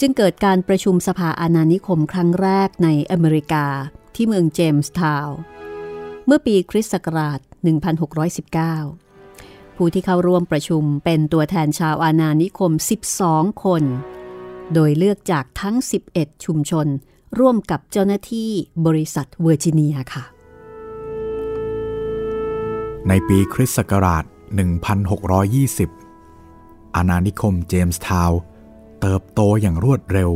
[0.00, 3.66] จึงเกิดการประชุมสภาอาณานิคมครั้งแรกในอเมริกา
[4.14, 5.38] ที่เมืองเจมส์ทาวน์
[6.26, 7.40] เมื่อปีคริสต์ศักราช
[8.78, 12.72] 1619 ผู้ที่เข้าร่วมประชุมเป็นตัวแทนชาวอาณานิคม
[13.18, 13.82] 12 คน
[14.74, 15.76] โดยเลือกจากทั้ง
[16.10, 16.86] 11 ชุมชน
[17.40, 18.50] ร่วมกับเจ้าหน้าที่
[18.86, 20.24] บริษัทเวอร์จิเนียค่ะ
[23.08, 24.24] ในปีคริสต์ศักราช
[25.98, 28.40] 1620 อาณานิคมเจมส์ทาวน์
[29.00, 30.30] เติบโตอย่างรวดเร็ว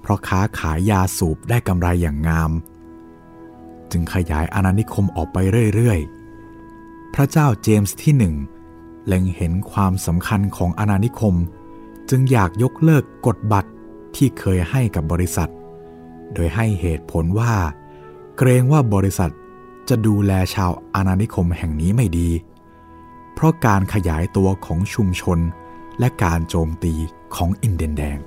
[0.00, 2.52] เพราะค้าขายยาสูบได้กำไรอย่างงาม
[3.90, 5.38] จึงขยายอาณานิคมออกไป
[5.74, 8.34] เรื่อยๆ พระเจ้าเจมส์ที่หนึ่ง
[9.06, 11.34] เล็งเห็นความสำคัญของอาณานิคม
[12.10, 13.71] จึงอยากยกเลิกกฎบัตร
[14.16, 15.50] ที่เคยให้กับบริษัท
[16.34, 17.54] โดยให้เหตุผลว่า
[18.38, 19.32] เกรงว่าบริษัท
[19.88, 22.30] จะดูแลชาวอาณานิคมแห่งนี้ไม่ดี
[23.34, 25.38] เพราะการขยายตัวของชุมชน
[25.98, 26.94] และการโจมตี
[27.34, 28.18] ของอินเดียนแดง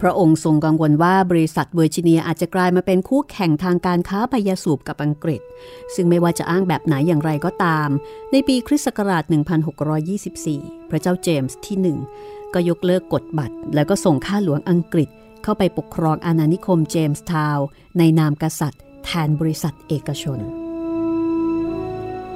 [0.00, 5.40] พระองค์ทรงกังวลว่าบริษัทเวอร์จิเนียอาจจะกลายมาเป็นคู่แข่งทางการค้าพยาสูบกับอังกฤษ
[5.94, 7.88] ซึ่งไม่ว่าจะอ้างแบบไหนอย่างไรก็ตาม
[8.32, 9.24] ในปีคริสต์ศักราช
[10.06, 15.08] 1624 พระเจ้าเจมส์ที่1 ก็ยกเลิกกฎบัตร แล้วก็ส่งข้าหลวงอังกฤษ
[15.42, 17.66] เข้าไปปกครองอาณานิคมเจมส์ทาวน์
[17.98, 20.38] ในนามกษัตริย์ แทนบริษัทเอกชน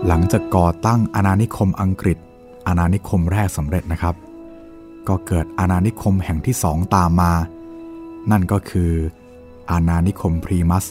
[0.07, 2.19] หลังจากก่อตั้งอาณานิคมอังกฤษ
[2.67, 4.15] อาณานิคมแรกสำเร็จนะครับ
[5.09, 7.33] ก็เกิดอาณานิคมแห่งที่สองตามมา
[8.31, 8.93] นั่นก็คือ
[9.71, 10.87] อาณานิคมพรีมัส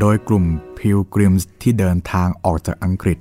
[0.00, 0.44] โดยกลุ่ม
[0.78, 3.18] พิลกริมส์ที่เดินทางออกจากอังกฤษ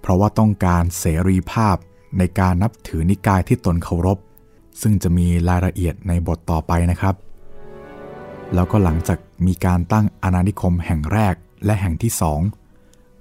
[0.00, 1.76] เพราะว่าต้องการเสรีภาพ
[2.18, 4.18] ในการนับถือนิกายที่ตนเคารพ
[4.80, 7.14] ซึ่งจะมีรายละเอียดในบทต่อไปนะครับ
[8.54, 12.40] แล้วก็หลังจากมีการตั้งอาณานิคมแห่งแรกและแห่งที่สอง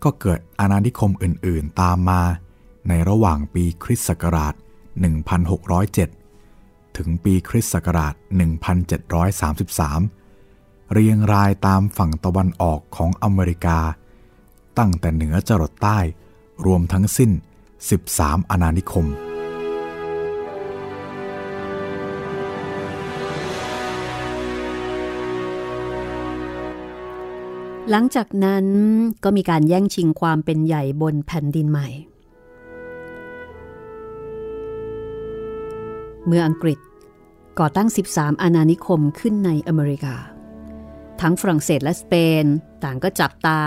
[0.03, 2.21] ก็เกิดอาณานิคมอื่นๆตามมา
[2.87, 4.53] ในระหว่างปีคริสต์ศักราช
[6.15, 8.13] 1607 ถึงปีคริสต์ศักราช
[9.33, 13.79] 1733 เรียงรายตามฝั่งตะวันออกของอเมริกา
[14.77, 15.99] ตั้งแต่เหนือจรดใต้
[16.65, 17.31] รวมทั้งสิ้น
[17.79, 19.07] 13 อาณานิคม
[27.91, 28.65] หลังจากนั้น
[29.23, 31.87] ก็มีการแย่งชิงความเป็นใหญ่บนแผ่นดินใหม่
[36.25, 36.79] เมื่ออังกฤษ
[37.59, 40.15] ก่อตั้ง 13 อาณานิคมขึ้นในอเมริกา
[41.21, 42.13] ทั้งฝรั่งเศสและสเป
[42.43, 42.45] น
[42.83, 43.59] ต่างก็จับตา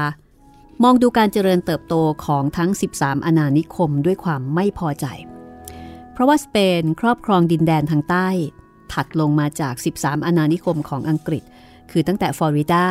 [0.85, 5.07] มองดูการเจริญเติบโตของทั้ง 13 อาณานิคมด้วยความไม่พอใจ
[6.13, 8.29] เพราะว่าสเปนครอบครองดินแดนทางใต้
[8.93, 11.43] ถัดลงมาจาก 13 อาณานิคมของอังกฤษ
[11.91, 12.87] คือตั้งแต่ฟลอริดา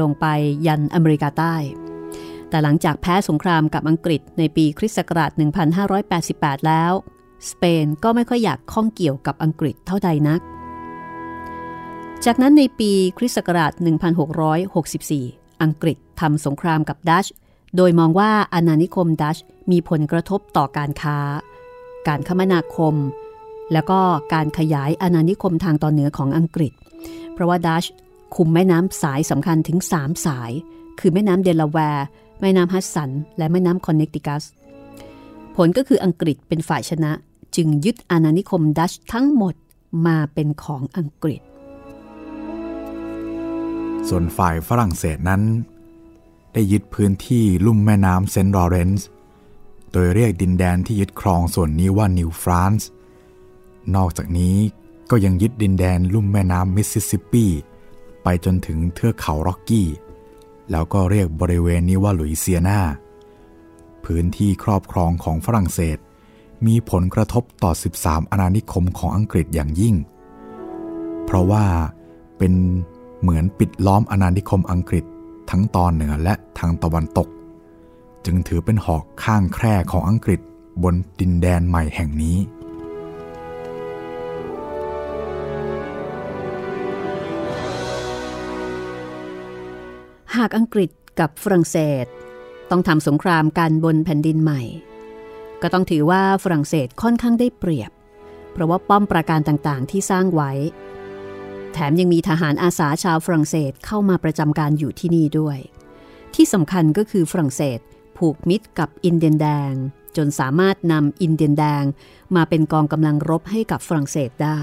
[0.00, 0.26] ลงไป
[0.66, 1.56] ยันอเมริกาใต้
[2.48, 5.30] แต่หลังจากแพ้สงครามกับอังกฤษในปีคริสต์ศักราช
[5.98, 6.92] 1588 แล้ว
[7.50, 10.40] สเปนก็ไม่ค่อยอยากข้องเกี่ยวกับอังกฤษเท่าใดนัก
[12.24, 13.72] จากนั้นในปีคริสต์ศักราช
[14.62, 17.26] 1664 อังกฤษ ทำสงครามกับดัช
[17.76, 19.36] โดยมองว่าอาณานิคมดัช
[19.70, 21.18] มีผลกระทบต่อการค้า
[22.08, 22.94] การคมนาคม
[23.72, 23.98] แล้วก็
[24.34, 26.72] การขยายอาณานิคมทางตอนเหนือของอังกฤษ
[27.32, 27.84] เพราะว่าดัตช์
[28.36, 30.50] คุมแม่น้ำสายสำคัญถึง 3 สาย
[31.00, 32.06] คือแม่น้ำเดลาแวร์
[32.40, 34.42] แม่น้ำฮัดสัน และแม่น้ำคอนเนคติคัต
[35.56, 37.12] ผลก็คืออังกฤษเป็นฝ่ายชนะ
[37.56, 39.54] จึงยึดอาณานิคมดัตช์ทั้งหมด
[40.06, 41.40] มาเป็นของอังกฤษ
[44.08, 45.42] ส่วนฝ่ายฝรั่งเศสนั้น
[46.52, 49.08] ได้ยึดพื้นที่ลุ่มแม่น้ำเซนต์ลอเรนซ์
[49.92, 52.88] โดยเรียกดินแดนที่ยึดครองส่วนนี้ว่านิวฟรานซ์
[53.96, 54.56] นอกจากนี้
[55.10, 57.46] ก็ยังยึดดินแดนลุ่มแม่น้ำมิสซิสซิปปี
[58.22, 59.88] ไปจนถึงเทือกเขาร็อกกี้
[60.70, 62.80] แล้วก็เรียกบริเวณนี้ว่าลุยเซียนา
[64.04, 65.98] พื้นที่ครอบครองของฝรั่งเศส
[66.66, 69.94] มีผลกระทบต่อ 13 อาณานิคมของอังกฤษอย่างยิ่ง
[71.24, 71.64] เพราะว่า
[72.38, 72.52] เป็น
[73.20, 75.04] เหมือนปิดล้อมอาณานิคมอังกฤษ
[75.50, 77.28] ทั้งตอนเหนือและทางตะวันตก
[78.24, 80.40] จึงถือเป็นหอกข้างแคร่ของอังกฤษ
[80.82, 82.38] บนดินแดนใหม่แห่งนี้
[90.36, 92.06] หากอังกฤษกับฝรั่งเศส
[92.70, 94.62] ต้องทำสงครามกันบนแผ่นดินใหม่
[95.62, 97.90] ก็ต้องถือว่าฝรั่งเศสค่อนข้างได้เปรียบ
[98.52, 100.52] เพราะว่าป้อมปราการต่างๆที่สร้างไว้
[101.72, 105.58] แถมยังมีทหารอาสาชาวฝรั่งเศสเข้ามาประจำการอยู่ที่นี่ด้วย
[106.34, 107.78] ที่สำคัญก็คือฝรั่งเศส
[108.18, 109.72] ผูกมิตรกับอินเดียนแดง
[110.16, 111.84] จนสามารถนำอินเดียนแดง
[112.36, 114.60] มาเป็นกองกำลังรบให้กับฝรั่งเศสได้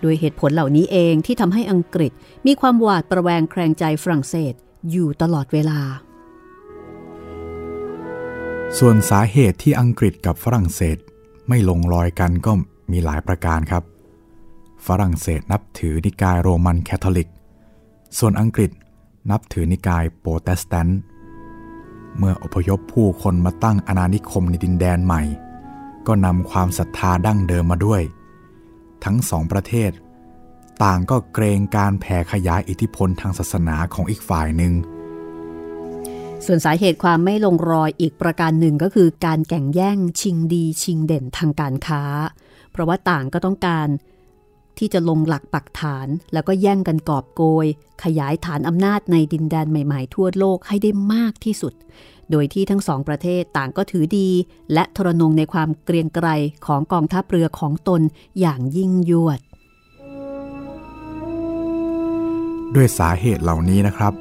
[0.00, 2.12] โดยเหตุผลเหล่านี้เองที่ทำให้อังกฤษ
[2.46, 4.54] มีความหวาดประแวงแคลงใจฝรั่งเศส
[4.90, 5.80] อยู่ตลอดเวลา
[8.78, 10.98] ส่วนสาเหตุที่อังกฤษกับฝรั่งเศส
[11.48, 12.52] ไม่ลงรอยกันก็
[12.92, 13.82] มีหลายประการครับ
[14.86, 17.30] ฝรั่งเศสนับถือนิกายโรมันแคทอลิก
[18.18, 18.70] ส่วนอังกฤษ
[19.30, 21.00] นับถือนิกายโปรเตสแตนต์
[22.18, 25.22] เมื่ออพยพผู้คนมาตั้งอาณานิคมในดินแดนใหม่
[26.06, 28.02] ก็นำความศรัทธาดั้งเดิมมาด้วย
[29.04, 29.90] ทั้งสองประเทศ
[30.82, 34.72] ต่างก็เกรงการแผ่ขยายอิทธิพลทางศาสนาของอีกฝ่ายหนึ่ง
[36.46, 42.02] ส่วนสาเหตุความไม่ลงรอยอีกประการหนึ่งก็คือการแข่งแย่งชิงดีชิงเด่นทางการค้า
[42.72, 43.88] เพราะว่าต่างก็ต้องการ
[44.78, 47.66] ที่จะลงหลักปักฐาน แล้วก็แย่งกันกอบโกย
[48.04, 51.74] ขยายฐานอำนาจในดินแดนใหม่ๆ ทั่วโลกให้ได้มากที่สุด
[52.30, 54.30] โดยที่ทั้งสองประเทศต่างก็ถือดี
[54.72, 56.28] และทรนงในความเกรียงไกร
[56.66, 58.02] ของกองทัพเรือของตน
[58.40, 59.40] อย่างยิ่งยวด
[62.74, 64.12] ด้วยสาเหตุเหล่านี้นะครับ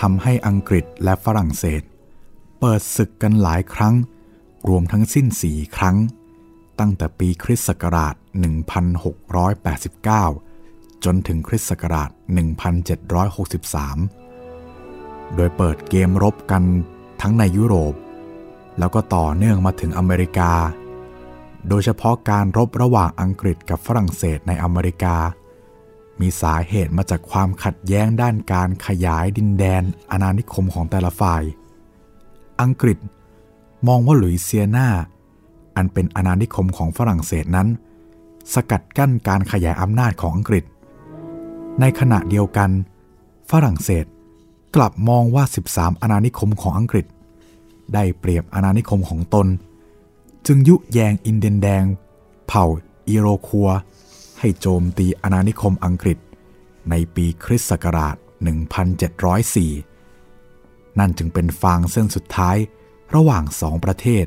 [0.00, 1.82] ทำให้อังกฤษและฝรั่งเศส
[2.60, 3.94] เปิดศึกกันหลายครั้ง
[4.68, 5.96] รวมทั้งสิ้นสี่ครั้ง
[6.80, 12.10] ตั้งแต่ปีคริสต์ศักราช 1689 จนถึงคริสต์ศักราช
[14.12, 16.62] 1763 โดยเปิดเกมรบกัน
[17.20, 17.94] ทั้งในยุโรป
[18.78, 20.52] แล้วก็ต่อเนื่องมาถึงอเมริกา
[21.68, 25.16] โดยเฉพาะการรบระหว่างอังกฤษกับฝรั่งเศสในอเมริกา
[26.20, 31.42] มีสาเหตุมาจากความขัดแย้งด้านการขยายดินแดนอาณานิคมของแต่ละฝ่าย
[32.62, 32.98] อังกฤษ
[33.88, 34.88] มองว่าหลุยเซียนา
[35.76, 37.68] อันเป็นอาณานิคมของฝรั่งเศสนั้น
[38.54, 40.64] สกัดกั้นการขยายอำนาจของอังกฤษ
[41.80, 42.70] ในขณะเดียวกัน
[43.50, 44.06] ฝรั่งเศส
[44.76, 47.06] กลับมองว่า 13 อาณานิคมของอังกฤษ
[47.94, 49.46] ได้เปรียบอาณานิคมของตน
[50.46, 51.84] จึงยุแยงอินเดียนแดง
[52.46, 52.64] เผ่า
[53.08, 53.68] อีโรคัว
[54.38, 56.18] ให้โจมตีอาณานิคมอังกฤษ
[56.90, 58.16] ในปีคริสต์ศักราช
[59.76, 62.56] 1704 นั่นจึงเป็นฟางเส้นสุดท้าย
[63.14, 64.26] ระหว่างสองประเทศ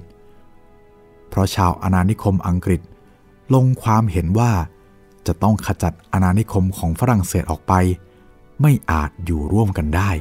[1.29, 2.81] เพราะชาวอาณานิคมอังกฤษ
[3.53, 4.51] ลงความเห็นว่า
[5.27, 7.73] จะต้องขจัดอาณานิคมของฝรั่งเศสออกไป
[8.61, 10.11] ไม่อาจอยู่ร่วมกันได้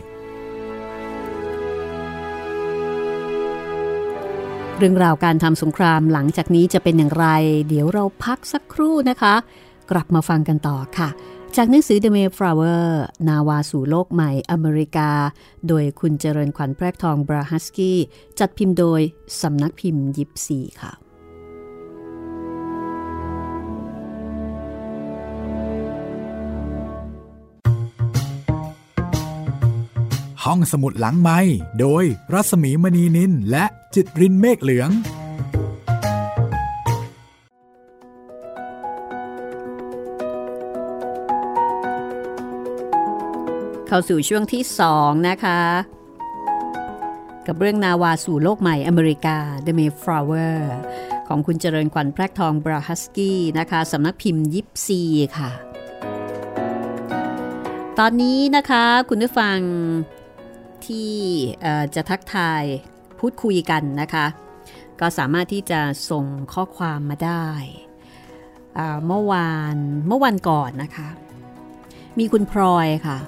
[4.76, 7.26] เรื่องราวการทำสงครามหลังจากนี้จะเป็นอย่างไร
[7.68, 9.34] เดี๋ยวเราพักสักครู่นะคะ
[9.90, 11.08] กลับมาฟังกันต่อค่ะ
[11.56, 12.84] จากหนังสือ The Mayflower
[13.28, 15.10] นาวาสู่โลกใหม่อเมริกา
[15.68, 17.98] โดยคุณเจริญขวัญแพรกทองบราฮัสกี้
[18.38, 19.00] จัดพิมพ์โดย
[19.42, 20.92] สำนักพิมพ์ยิปซีค่ะ
[30.52, 31.38] ห้องสมุดหลังไม้
[31.80, 34.90] โดยรัสมีมณีนินและจิตรินเมฆเหลือง
[43.86, 44.62] เข้าสู่ช่วงที่
[44.94, 45.60] 2นะคะ
[47.46, 50.56] กับเรื่องนาวาสู่โลกใหม่อเมริกา The Mayflower
[51.28, 55.00] ของคุณเจริญขวัญแพรกทองบราฮัสกี้นะคะสำนักพิมพ์ยิปซี
[55.38, 55.50] ค่ะ
[57.98, 59.58] ตอนนี้นะคะคุณผู้ฟัง
[60.88, 61.14] ที่
[61.94, 62.62] จะทักทาย
[63.20, 64.26] พูดคุยกันนะคะ
[65.00, 67.48] ก็สามารถที่จะส่งข้อความมาได้
[69.06, 69.76] เมื่อวาน
[70.08, 71.08] เมื่อวันก่อนนะคะ
[72.18, 73.18] มีคุณพลอยค่ะ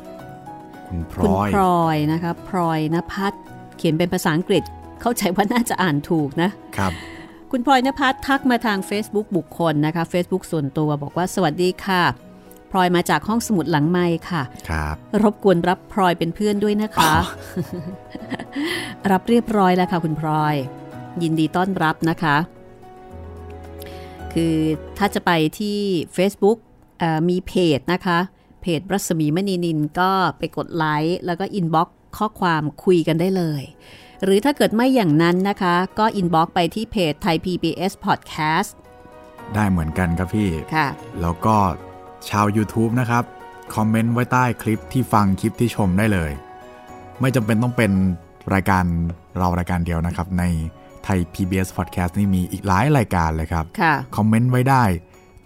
[0.88, 3.33] คุณพลคุณอยพลอยนะคะพลอยนภัส
[3.77, 4.62] เขียนเป็นภาษาอังกฤษ
[5.01, 6.92] เข้าใจว่าน่าจะอ่านถูกนะครับ
[7.51, 12.03] คุณพลอยนภัสทักมาทาง Facebook บุคคลนะคะ Facebook ส่วนตัวบอกว่าสวัสดีค่ะ
[12.70, 17.12] พลอยมาจากห้องสมุดหลังไมค์ค่ะ ครับ รบกวนรับพลอยเป็นเพื่อนด้วยนะคะ
[19.11, 20.54] รับเรียบร้อยแล้วค่ะคุณพลอย
[21.22, 22.37] ยินดีต้อนรับนะคะ
[24.33, 24.56] คือ
[24.98, 25.78] ถ้าจะไปที่
[26.16, 26.59] Facebook
[26.98, 28.18] เอ่อมีเพจนะคะ
[28.62, 33.62] เพจรัศมีมณีนิลก็ไปกดไลค์แล้วก็ inbox ข้อความคุยกันได้เลย
[34.24, 38.70] หรือถ้าเกิดไม่อย่างนั้นนะคะ ก็ inbox ไปที่เพจ Thai PBS Podcast
[39.54, 40.87] ได้เหมือนกันครับพี่ ค่ะ
[41.20, 41.56] แล้วก็
[42.28, 43.24] ชาว YouTube นะครับ
[43.74, 46.33] คอมเมนต์ไว้ใต้คลิปที่ฟังคลิปที่ชมได้เลย
[47.20, 47.92] ไม่จำเป็นต้องเป็น
[48.54, 48.85] รายการ
[49.38, 50.44] เรารายการเดียวนะครับ ใน
[51.04, 54.83] ไทย PBS Podcast นี่มีอีกหลายรายการเลยครับค่ะคอมเมนต์ไว้ได้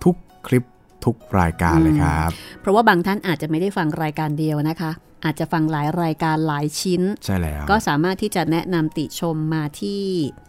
[0.04, 0.64] ทุกคลิป
[1.04, 4.90] ทุกรายการเลยครับ เพราะว่าบางท่านอาจจะไม่ได้ฟังรายการเดียวนะคะ
[5.24, 10.02] อาจจะฟังหลายรายการหลายชิ้น ใช่แล้ว ก็สามารถที่จะแนะนำติชมมาที่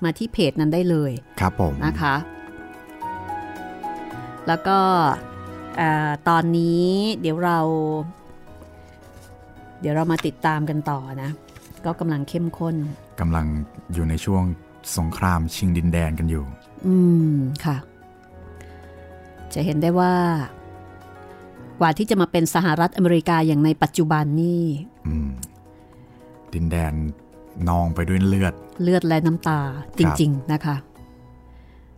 [0.03, 2.15] มาที่เพจนั้นได้เลย ครับผมนะคะ
[4.47, 5.34] แล้วก็เอ่อ
[6.29, 6.87] ตอนนี้
[7.21, 7.59] เดี๋ยวเรา
[9.81, 11.31] เดี๋ยวเรามาติดตามกันต่อนะ
[11.85, 12.75] ก็กำลังเข้มข้น
[13.19, 13.45] กำลัง
[13.93, 14.43] อยู่ในช่วง
[14.97, 16.43] สงครามชิงดินแดนกันอยู่
[16.87, 16.95] อื
[17.33, 17.35] ม
[17.65, 17.77] ค่ะ
[19.53, 20.13] จะเห็นได้ว่า
[21.79, 24.63] กว่าที่จะมาเป็นสหรัฐอเมริกาอย่างในปัจจุบันนี่
[25.07, 25.29] อืม
[26.53, 26.93] ดินแดน
[27.69, 29.59] นองไปด้วยเลือด เลือดและน้ำตา
[29.99, 30.75] จริง ๆ นะคะ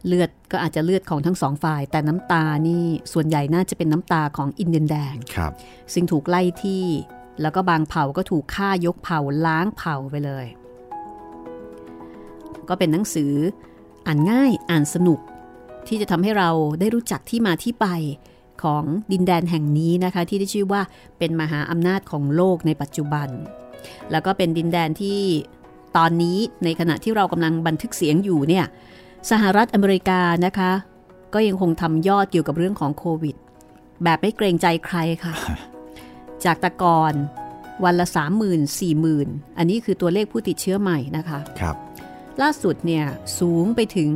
[0.08, 5.52] เลือดก็อาจจะเลือดของทั้งสองฝ่าย แต่น้ำตานี่ส่วนใหญ่น่าจะเป็นน้ำตาของอินเดียนแดงครับ
[5.94, 6.86] ซึ่งถูกไล่ที่
[7.42, 10.46] แล้วก็บางเผ่าก็ถูกฆ่ายกเผ่าล้างเผ่าไปเลย
[12.70, 13.34] ก็เป็นหนังสือ
[14.08, 15.20] อ่านง่ายอ่านสนุก
[15.88, 17.88] ที่จะทำให้เราได้รู้จักที่มาที่ไป
[18.64, 20.82] ของดินแดนแห่งนี้นะคะที่ได้ชื่อว่า
[21.18, 23.30] เป็นมหาอำนาจของโลกในปัจจุบัน
[24.12, 25.20] แล้วก็เป็นดินแดนที่
[25.98, 28.66] ตอนนี้ในขณะที่เรากำลังบันทึกเสียงอยู่เนี่ย
[29.32, 30.72] สหรัฐอเมริกานะคะ
[31.34, 33.36] ก็ยังคงทำยอดเกี่ยวกับเรื่องของโควิด
[34.04, 35.34] แบบไม่เกรงใจใครค่ะ
[36.46, 37.14] จากแต่ก่อน
[37.84, 41.76] วันละ 3 0 0 0 0 4 0 0 0 0 อันนี้คือตัวเลขผู้ติดเชื้อใหม่นะคะครับ
[42.42, 43.06] ล่าสุดเนี่ย
[43.40, 44.12] สูงไปถึง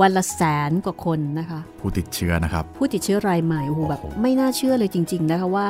[0.00, 5.66] วันละแสนกว่าคนนะคะ ผู้ติดเชื้อนะครับ ผู้ติดเชื้อรายใหม่โอ้โหแบบโอ้โหไม่น่าเชื่อเลยจริง ๆ นะคะว่า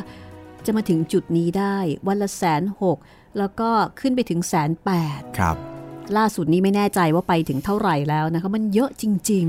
[0.67, 1.77] จะมาถึงจุดนี้ได้
[2.09, 2.99] วันละแสนหก
[3.39, 5.57] แล้วก็ขึ้นไปถึงแสนแปดครับ
[6.17, 9.49] ล่าสุดนี้ไม่แน่ใจว่าไปถึงเท่าไหร่แล้วนะคะมันเยอะจริง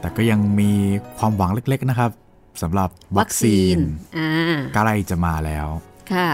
[0.00, 0.70] แต่ก็ยังมี
[1.18, 2.10] ความหวังเล็กๆนะครับ
[2.62, 3.76] สำหรับๆวัคซีน
[4.18, 4.30] อ่า
[4.74, 5.68] ใกล้จะมาแล้ว
[6.12, 6.30] ค่ะ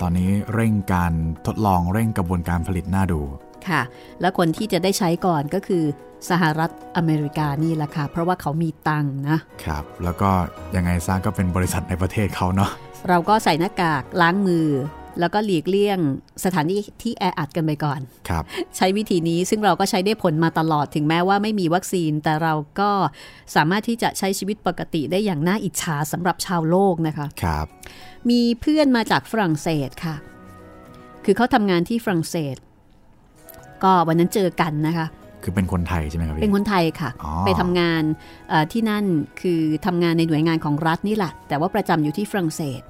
[0.00, 1.12] ตอนนี้เร่งการ
[1.46, 3.20] ทดลองเร่งกระบวนการผลิตหน้าดู
[3.68, 3.82] ค่ะ
[4.20, 5.84] แล้วคนที่จะได้ใช้ก่อนก็คือ
[6.30, 10.30] สหรัฐอเมริกานี่แหละค่ะ เพราะว่าเขามีตังค์นะ ครับ แล้วก็
[10.76, 12.70] ยังไงซะก็เป็นบริษัทในประเทศเขาเนาะ
[13.08, 14.66] เราก็ใส่หน้ากากล้างมือ
[15.20, 15.98] แล้วก็หลีกเลี่ยง
[16.44, 18.44] สถานที่ที่แออัดกันไปก่อนครับ
[18.76, 22.90] ใช้วิธีนี้ซึ่งเราก็ใช้ได้ผลมาตลอดถึงแม้ว่าไม่มีวัคซีน แต่เราก็
[23.56, 27.66] สามารถที่จะใช้ชีวิตปกติได้อย่างน่าอิจฉาสำหรับชาวโลกนะคะครับ
[28.30, 30.16] มีเพื่อนมาจากฝรั่งเศสค่ะ
[31.24, 32.56] คือเขาทำงานที่ฝรั่งเศส
[33.84, 35.06] ก็วันนั้นเจอกันนะคะ
[35.42, 38.02] คือเป็นคนไทยใช่ไหมครับพี่เป็นคนไทยค่ะอ๋อไปทำงาน
[38.48, 39.04] เอ่อที่นั่น
[39.40, 42.80] คือทำงานในหน่วยงานของรัฐนี่แหละแต่ว่าประจำอยู่ที่ฝรั่งเศส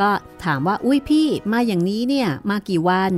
[0.00, 0.10] ก็
[0.44, 3.12] ถามว่าอุ้ยพี่มาอย่างนี้เนี่ยมากี่วัน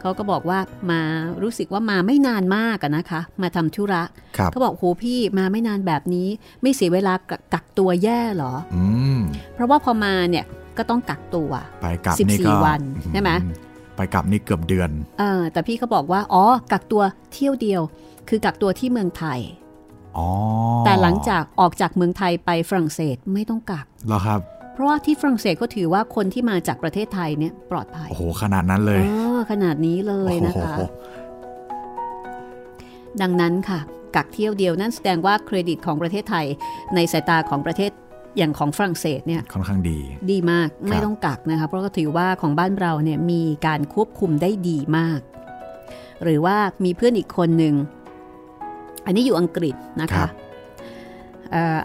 [0.00, 0.58] เขาก็บอกว่า
[0.90, 1.00] มา
[1.42, 4.02] รู้สึกว่ามาไม่นานมากอะนะคะ มาทำธุระ
[4.36, 6.28] ครับเขาบอกโหพี่มาไม่นานแบบนี้
[6.62, 8.84] ไม่เสียเวลากักกักตัวแย่เหรออื
[9.18, 9.20] ม
[9.54, 10.44] เพราะว่าพอมาเนี่ย
[10.78, 13.48] ก็ต้องกักตัวไปกลับ14นี่ก็วันใช่ไหมอื
[13.96, 14.90] ไปกลับนี่เกือบเดือน
[15.22, 17.82] อแต่พี่เขาบอกว่าอ๋อกักตัวเที่ยวเดียว
[18.28, 19.40] คือกักตัวที่เมืองไทย
[20.84, 24.40] แต่หลังจากออกจากเมืองไทยไปฝรั่งเศสไม่ต้องกักเหรอครับ
[24.72, 30.74] เพราะว่าที่ฝรั่งเศสก็ถือว่าคนที่มาจากประเทศไทยเนี่ยปลอดภัย โอ้โห ขนาดนั้นเลยอ๋อขนาดนี้เลยนะคะ
[33.22, 33.80] ดังนั้นค่ะ
[34.16, 36.46] กักเที่ยวเดียวนั่นแสดงว่าเครดิตของประเทศไทย
[36.94, 37.90] ในสายตาของประเทศ
[38.38, 39.98] อย่างของฝรั่งเศสเนี่ยค่อนข้างดี
[40.30, 45.20] ดีมากไม่ต้องกักนะคะเพราะก็ถือว่าของบ้านเราเนี่ยมีการควบคุมได้ดีมาก
[46.22, 47.74] หรือว่ามีเพื่อนอีกคนหนึ่ง
[49.06, 50.26] อันนี้อยู่อังกฤษนะคะ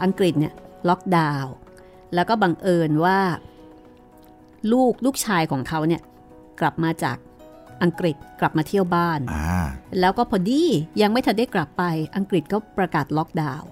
[0.04, 0.54] อังกฤษเนี่ย
[0.90, 1.54] ล็อกดาวน์
[2.14, 3.20] แล้วก็บังเอิญว่า
[4.72, 6.02] ลูกลูกชายของเขาเนี่ย
[6.60, 7.18] กลับมาจาก
[7.84, 9.20] อังกฤษกลับมาเที่ยวบ้าน
[10.00, 10.64] แล้วก็พอดี
[11.02, 11.84] ยังไม่ทันได้กลับไป
[12.16, 13.70] อังกฤษก็ประกาศล็อกดาวน์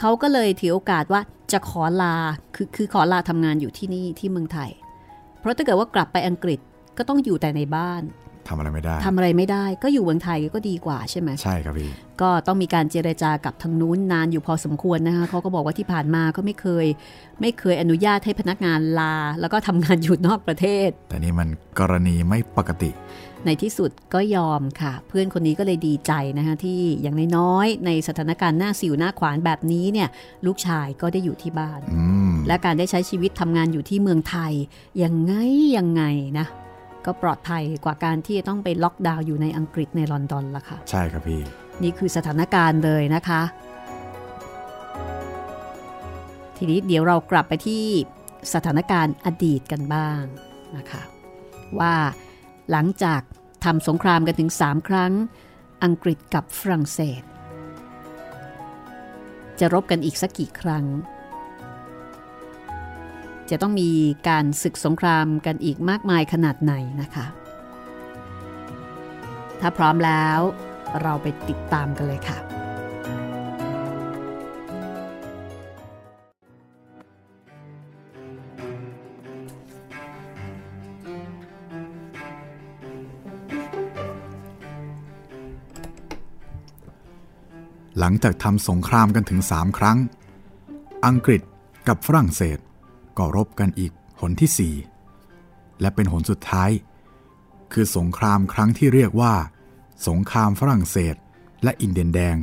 [0.00, 1.20] เขาก็เลยถือโอกาสว่า
[1.52, 2.16] จะขอลา
[2.54, 4.70] คือคือขอลาทำงานอยู่ที่นี่ที่เมืองไทย
[5.40, 6.58] เพราะถ้าเกิดว่ากลับไปอังกฤษ
[6.98, 8.02] ก็ต้องอยู่แต่ในบ้าน
[8.48, 16.86] ทำอะไรไม่ได้ทำอะไรไม่ได้ ก็อยู่เมืองไทยก็ดีกว่าใช่ไหมใช่ครับพี่ก็ต้องมีการเจรจากับทางนู้นนานอยู่พอสมควรนะคะเขาก็บอกว่าที่ผ่านมาก็ไม่เคย
[17.40, 21.48] ไม่เคยอนุญาตให้พนักงานลา แล้วก็ทำงานอยู่นอกประเทศ แต่นี่มัน
[21.80, 22.90] กรณีไม่ปกติ
[23.46, 30.08] ในที่สุดก็ยอมค่ะ เพื่อนคนนี้ก็เลยดีใจนะคะที่อย่างน้อยๆในสถานการณ์หน้าสิวหน้าขวานแบบนี้เนี่ย
[30.46, 31.80] ลูกชายก็ได้อยู่ที่บ้าน
[32.46, 34.52] และการได้ใช้ชีวิตทำงานอยู่ที่เมืองไทย
[35.02, 35.32] ยังไง
[35.76, 36.02] ยังไง
[36.38, 36.46] นะ
[37.06, 41.40] ก็ปลอดภัยกว่าการที่จะต้องไปล็อกดาวน์อยู่ในอังกฤษในลอนดอนละค่ะ ใช่ครับพี่
[41.82, 43.42] นี่คือสถานการณ์เลยนะคะ
[46.56, 47.84] ทีนี้เดี๋ยวเรากลับไปที่
[48.54, 50.20] สถานการณ์อดีตกันบ้าง
[50.76, 51.02] นะคะ
[51.78, 51.94] ว่า
[52.70, 53.20] หลังจาก
[53.64, 55.12] ทำสงครามกันถึง 3 ครั้ง
[55.84, 57.22] อังกฤษกับฝรั่งเศส
[59.60, 60.84] จะรบกันอีกสักกี่ครั้ง
[63.52, 63.90] จะต้องมี
[64.28, 67.26] การศึกสงครามกันอีกมากมายขนาดไหนนะคะ
[69.60, 70.38] ถ้าพร้อมแล้ว
[71.02, 72.38] เราไปติดตามกันเลยค่ะ
[87.98, 89.98] หลังจากทำสงครามกันถึงสามครั้ง
[91.06, 91.42] อังกฤษ
[91.88, 92.58] กับฝรั่งเศส
[93.18, 94.74] ก็รบกันอีกหนที่
[95.26, 96.70] 4และเป็นหนสุดท้าย
[97.72, 99.34] คือสงครามครั้งที่เรียกว่า
[100.08, 101.16] สงครามฝรั่งเศส
[101.64, 102.36] และอินเดียนแดง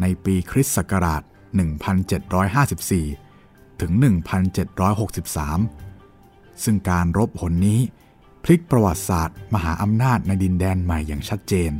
[0.00, 1.22] ในปีคริสต์ศักราช
[2.56, 3.92] 1754 ถึง
[5.68, 7.80] 1763 ซึ่งการรบหนนี้
[8.44, 11.72] พลิกประวัติศาสตร์ มหาอำนาจในดินแดนใหม่อย่างชัดเจน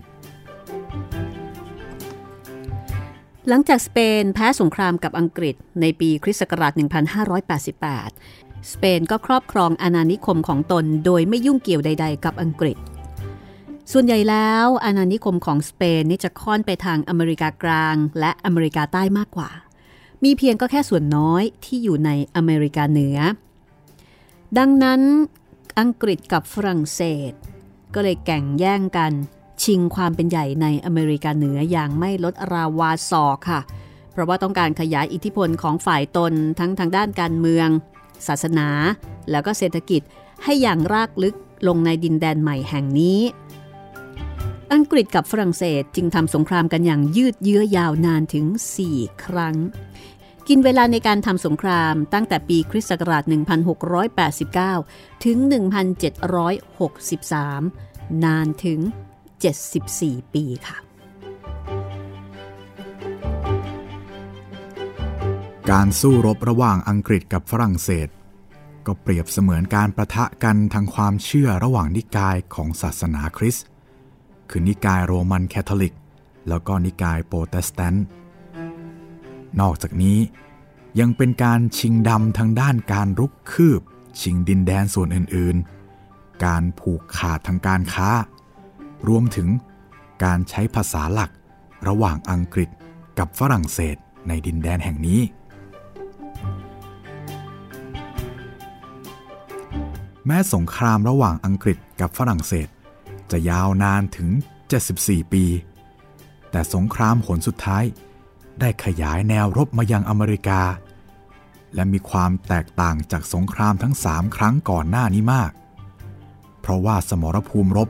[3.48, 6.72] หลังจากสเปนแพ้สงครามกับอังกฤษในปีคริสต์ศักราช
[7.76, 12.76] 1588 สเปนก็ครอบครองอาณานิคมของตนโดยไม่ยุ่งเกี่ยวใด ๆ กับอังกฤษ
[13.92, 19.50] ส่วนใหญ่แล้วอาณานิคมของสเปนนี่จะค่อนไปทางอเมริกากลาง และอเมริกาใต้มากกว่า
[20.24, 23.18] มีเพียงก็แค่ส่วนน้อยที่อยู่ในอเมริกาเหนือ
[24.58, 25.00] ดังนั้น
[25.80, 27.00] อังกฤษกับฝรั่งเศ
[27.30, 27.32] ส
[27.94, 29.12] ก็เลยแข่งแย่งกัน
[29.64, 33.60] ชิงความเป็นใหญ่ในอเมริกาเหนืออย่างไม่ลดราวาศอกค่ะ
[34.12, 37.68] เพราะว่าต้องการขยายอิทธิพลของฝ่ายตนทั้งทางด้านการเมือง
[38.26, 38.68] ศาสนา
[39.30, 40.02] แล้วก็เศรษฐกิจ
[40.44, 41.36] ให้อย่างรากลึก
[41.68, 43.20] ลงในดินแดนใหม่แห่งนี้
[44.72, 48.46] อังกฤษกับฝรั่งเศสจึงทำสงครามกันอย่างยืดเยื้อยาวนานถึง
[48.86, 49.56] 4 ครั้ง
[50.48, 53.22] กินเวลาในการทำสงครามตั้งแต่ปีคริสต์ศักราช
[54.64, 55.36] 1689 ถึง
[57.40, 58.80] 1763 นานถึง
[59.40, 60.78] 74 ปีค่ะ
[65.70, 68.08] การสู้รบระหว่างอังกฤษกับฝรั่งเศส
[68.86, 73.66] ก็เปรียบเสมือนการประทะกันทางความเชื่อระหว่างนิกายของศาสนาคริสต์
[74.50, 75.94] คือนิกายโรมันแคทอลิก
[76.48, 78.04] แล้วก็นิกายโปรเตสแตนต์
[79.60, 80.18] นอกจากนี้
[81.00, 83.80] ยังเป็นการชิงดำทางด้านการรุกคืบ
[84.20, 88.10] ชิงดินแดนส่วนอื่นๆ การผูกขาดทางการค้า
[89.08, 89.48] รวมถึง
[90.24, 91.30] การใช้ภาษาหลัก
[91.88, 92.68] ระหว่างอังกฤษ
[93.18, 93.96] กับฝรั่งเศส
[94.28, 95.20] ในดินแดนแห่งนี้
[100.26, 102.68] แม้สงครามระหว่างอังกฤษกับฝรั่งเศส
[103.30, 104.30] จะยาวนานถึง
[104.80, 105.44] 74 ปี
[106.50, 107.84] แต่สงครามหนสุดท้าย
[108.60, 110.62] ได้ขยายแนวรบมายังอเมริกา
[111.74, 115.52] และมีความแตกต่างจากสงครามทั้งสามครั้งก่อนหน้านี้มาก
[116.60, 117.88] เพราะว่าสมรภูมิรบ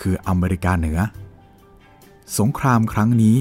[0.00, 1.00] คืออเมริกาเหนือ
[2.38, 3.36] สงครามครั้งนี้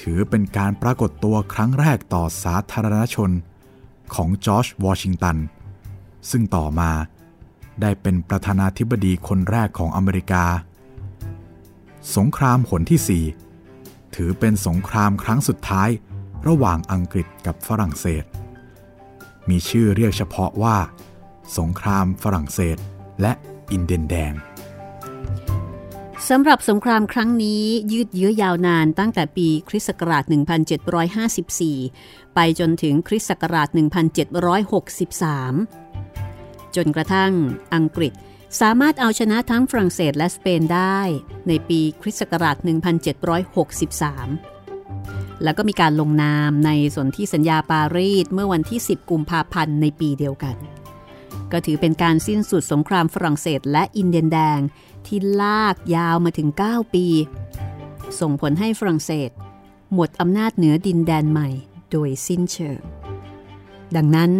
[0.00, 3.30] ถือเป็นการปรากฏตัวครั้งแรกต่อสาธารณชน
[4.14, 5.36] ของจอร์จวอชิงตัน
[6.30, 6.90] ซึ่งต่อมา
[7.80, 10.44] ได้เป็นประธานาธิบดีคนแรกของอเมริกา
[12.16, 13.22] สงครามหนที่
[13.72, 15.88] 4 ถือเป็นสงครามครั้งสุดท้าย
[16.48, 18.24] ระหว่างอังกฤษกับฝรั่งเศส
[19.48, 20.76] มีชื่อเรียกเฉพาะว่า
[21.58, 22.76] สงครามฝรั่งเศส
[23.20, 23.32] และ
[23.72, 24.32] อินเดียนแดง
[26.30, 30.24] สำหรับสงครามครั้งนี้ยืดเยื้อยาวนานตั้งแต่ปีคริสต์ศักราช
[31.68, 33.68] 1754 ไปจนถึงคริสต์ศักราช
[35.86, 37.32] 1763 จนกระทั่ง
[37.74, 38.12] อังกฤษ
[38.60, 40.98] สามารถเอาชนะทั้งฝรั่งเศสและสเปนได้
[41.48, 42.56] ในปีคริสต์ศักราช
[44.60, 50.56] 1763 แล้วก็มีการลงนามในสนธิสัญญาปารีสเมื่อวันที่ 10 กุมภาพันธ์ในปีเดียวกัน
[51.52, 54.58] ก็ถือเป็นการสิ้นสุดสงครามฝรั่งเศสและอินเดียนแดง
[55.06, 57.06] ที่ลากยาวมาถึง 9 ปี
[58.20, 59.30] ส่งผลให้ฝรั่งเศส
[59.94, 61.48] หมดอำนาจเหนือดินแดนใหม่
[61.90, 62.80] โดยสิ้นเชิง
[63.96, 64.30] ดังนั้น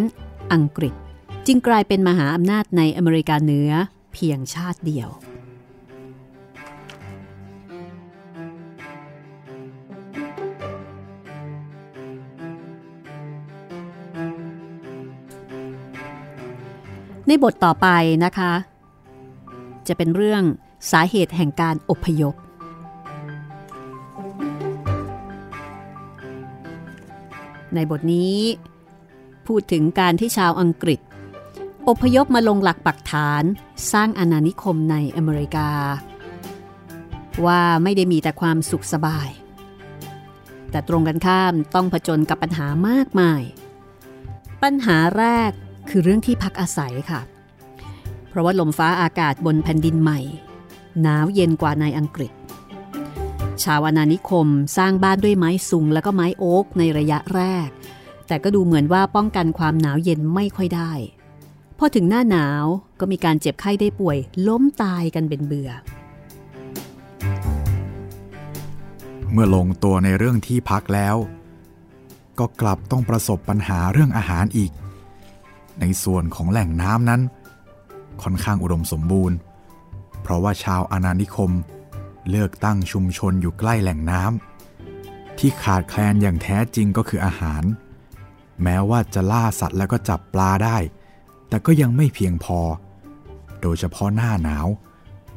[0.52, 0.94] อังกฤษ
[1.46, 3.70] จึงกลายเป็นมหาอำนาจในอเมริกาเหนือ
[4.12, 5.08] เพียงชาติเดียว
[17.26, 17.88] ในบทต่อไป
[18.24, 18.52] นะคะ
[19.88, 20.42] จะเป็นเรื่อง
[20.90, 22.34] สาเหตุแห่งการอพยพ
[27.74, 28.38] ในบทนี้
[29.46, 31.00] พูดถึงการที่ชาวอังกฤษ
[31.88, 33.42] อพยพมาลงหลักปักฐาน
[33.92, 35.70] สร้างอาณานิคมในอเมริกา
[37.46, 39.28] ว่าไม่ได้มีแต่ความสุขสบาย
[40.70, 43.42] แต่ตรงกันข้ามต้องผจญกับปัญหามากมาย
[44.62, 45.52] ปัญหาแรก
[45.90, 47.20] คือเรื่องที่พักอาศัยค่ะ
[48.28, 50.20] เพราะว่าลมฟ้าอากาศบนแผ่นดินใหม่
[51.02, 52.32] หนาวเย็นกว่าในอังกฤษ
[53.62, 57.68] ชาวอาณานิคมสร้างบ้านด้วยไม้สุงแล้วก็ไม้โอ๊กในระยะแรก
[58.26, 60.92] แต่ก็ดูเหมือนว่าป้องกันความหนาวเย็นไม่ค่อยได้
[61.78, 62.64] พอถึงหน้าหนาว
[63.00, 64.18] ก็มีการเจ็บไข้ได้ป่วย
[64.48, 65.70] ล้มตายกันเป็นเบื่อ
[69.32, 71.16] เมื่อลงตัวในเรื่องที่พักแล้ว
[72.38, 74.70] ก็กลับต้องประสบปัญหาเรื่องอาหารอีก
[75.80, 77.22] ในส่วนของแหล่งน้ำนั้น
[78.22, 79.36] ค่อนข้างอุดมสมบูรณ์
[80.22, 81.50] เพราะว่าชาวอาณานิคม
[82.30, 87.62] เลือกตั้งชุมชนอยู่ใกล้แหล่งน้ำที่ขาดแคลนอย่างแท้จริงก็คืออาหาร
[88.62, 90.76] แม้ว่าจะล่าสัตว์แล้วก็จับปลาได้
[91.48, 92.58] แต่ก็ยังไม่เพียงพอ
[93.60, 94.66] โดยเฉพาะหน้าหนาว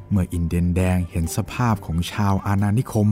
[0.09, 3.07] เมื่ออินเดียนแดงเห็นสภาพของชาวอาณานิคม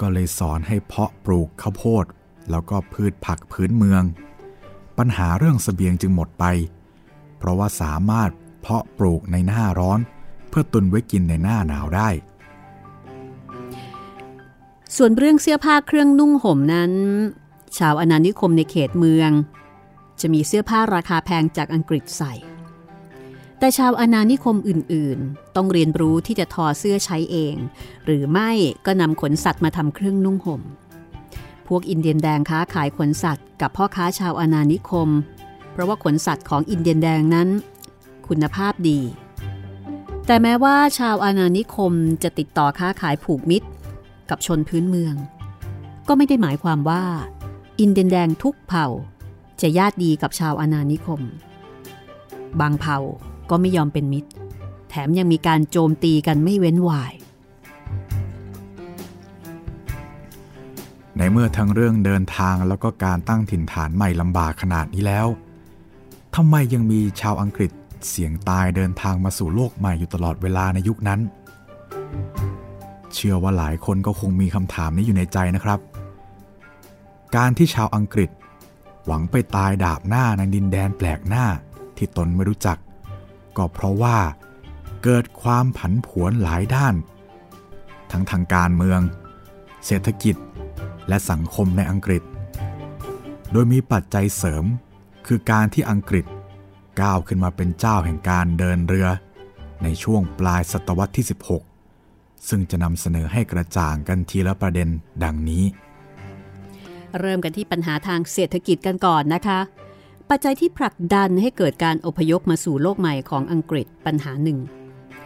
[0.00, 2.04] ก็เลยสอนให้เพาะปลูกข้าวโพด
[2.50, 4.02] แล้วก็พืชผักพื้นเมือง
[5.00, 6.44] ปัญหาเรื่องสเสบียงจึงหมดไป
[7.38, 8.30] เพราะว่าสามารถ
[8.60, 10.00] เพาะปลูกในหน้าร้อน
[10.48, 12.08] เพื่อตุนไว้กินในหน้าหนาวได้
[14.96, 16.92] ส่วนเรื่องเสื้อผ้าเครื่องนุ่งห่มนั้น
[17.78, 19.30] ชาวอนานิคมในเขตเมือง
[20.20, 22.34] จะมีเสื้อผ้าราคาแพงจากอังกฤษใส่
[23.58, 27.54] แต่ชาวอนานิคมอื่นๆ ต้องเรียนรู้ที่จะทอเสื้อใช้เอง
[28.04, 28.50] หรือไม่
[28.86, 30.62] ก็นำขนสัตว์มาทำเครื่องนุ่งห่ม
[31.70, 35.08] พวกอินเดียนแดงค้าขายขนสัตว์ กับพ่อค้าชาวอนานิคม
[35.72, 37.48] เพราะว่าขนสัตว์ของอินเดียนแดงนั้น
[38.28, 39.00] คุณภาพดี
[40.26, 41.92] แต่แม้ว่าชาวอาณานิคม
[42.22, 43.68] จะติดต่อค้าขายผูกมิตร
[44.30, 45.14] กับชนพื้นเมือง
[46.08, 47.04] ก็ไม่ได้หมายความว่า
[47.80, 48.86] อินเดียนแดงทุกเผ่า
[49.60, 51.20] จะญาติดีกับชาวอาณานิคม
[52.60, 52.98] บางเผ่า
[53.50, 54.30] ก็ไม่ยอมเป็นมิตร
[54.90, 57.12] แถมยังมีการโจมตีกันไม่เว้นวาย
[61.18, 65.26] ในเมื่อทั้งเรื่องเดินทางแล้วก็การตั้งถิ่นฐานใหม่ลำบากขนาดนี้แล้ว
[66.36, 67.70] ทำไมยังมีชาวอังกฤษ
[68.08, 71.20] เสี่ยงตายเดินทางมาสู่โลกใหม่อยู่ตลอดเวลาในยุคนั้น
[73.14, 75.80] เชื่อว่าหลายคนก็คงมีคำถามนี้อยู่ในใจนะครับ
[77.36, 78.30] การที่ชาวอังกฤษ
[79.06, 81.46] หวังไปตายดาบหน้าในดินแดนแปลกหน้า
[81.96, 82.78] ที่ตนไม่รู้จัก
[83.56, 84.18] ก็เพราะว่า
[85.04, 86.94] เกิดความผันผวนหลายด้าน
[88.10, 89.00] ทั้งทางการเมือง
[89.86, 90.36] เศรษฐกิจ
[91.10, 92.22] และสังคมในอังกฤษ
[93.52, 94.64] โดยมีปัจจัยเสริม
[95.26, 96.26] คือการที่อังกฤษ
[97.00, 99.08] ก้าวขึ้นมาเป็นเจ้าแห่งการเดินเรือ
[99.82, 101.26] ในช่วงปลายศตวรรษที่
[101.86, 104.88] 16 ซึ่งจะนำเสนอให้กระจ่างกันทีละประเด็น
[105.24, 105.64] ดังนี้
[107.18, 109.58] เริ่มกันที่ปัญหาทางเศรษฐกิจกันก่อนนะคะ
[110.30, 114.58] ปัจจัยที่ผลักดันให้เกิดการอพยพมาสู่โลกใหม่ของอังกฤษปัญหาหนึ่ง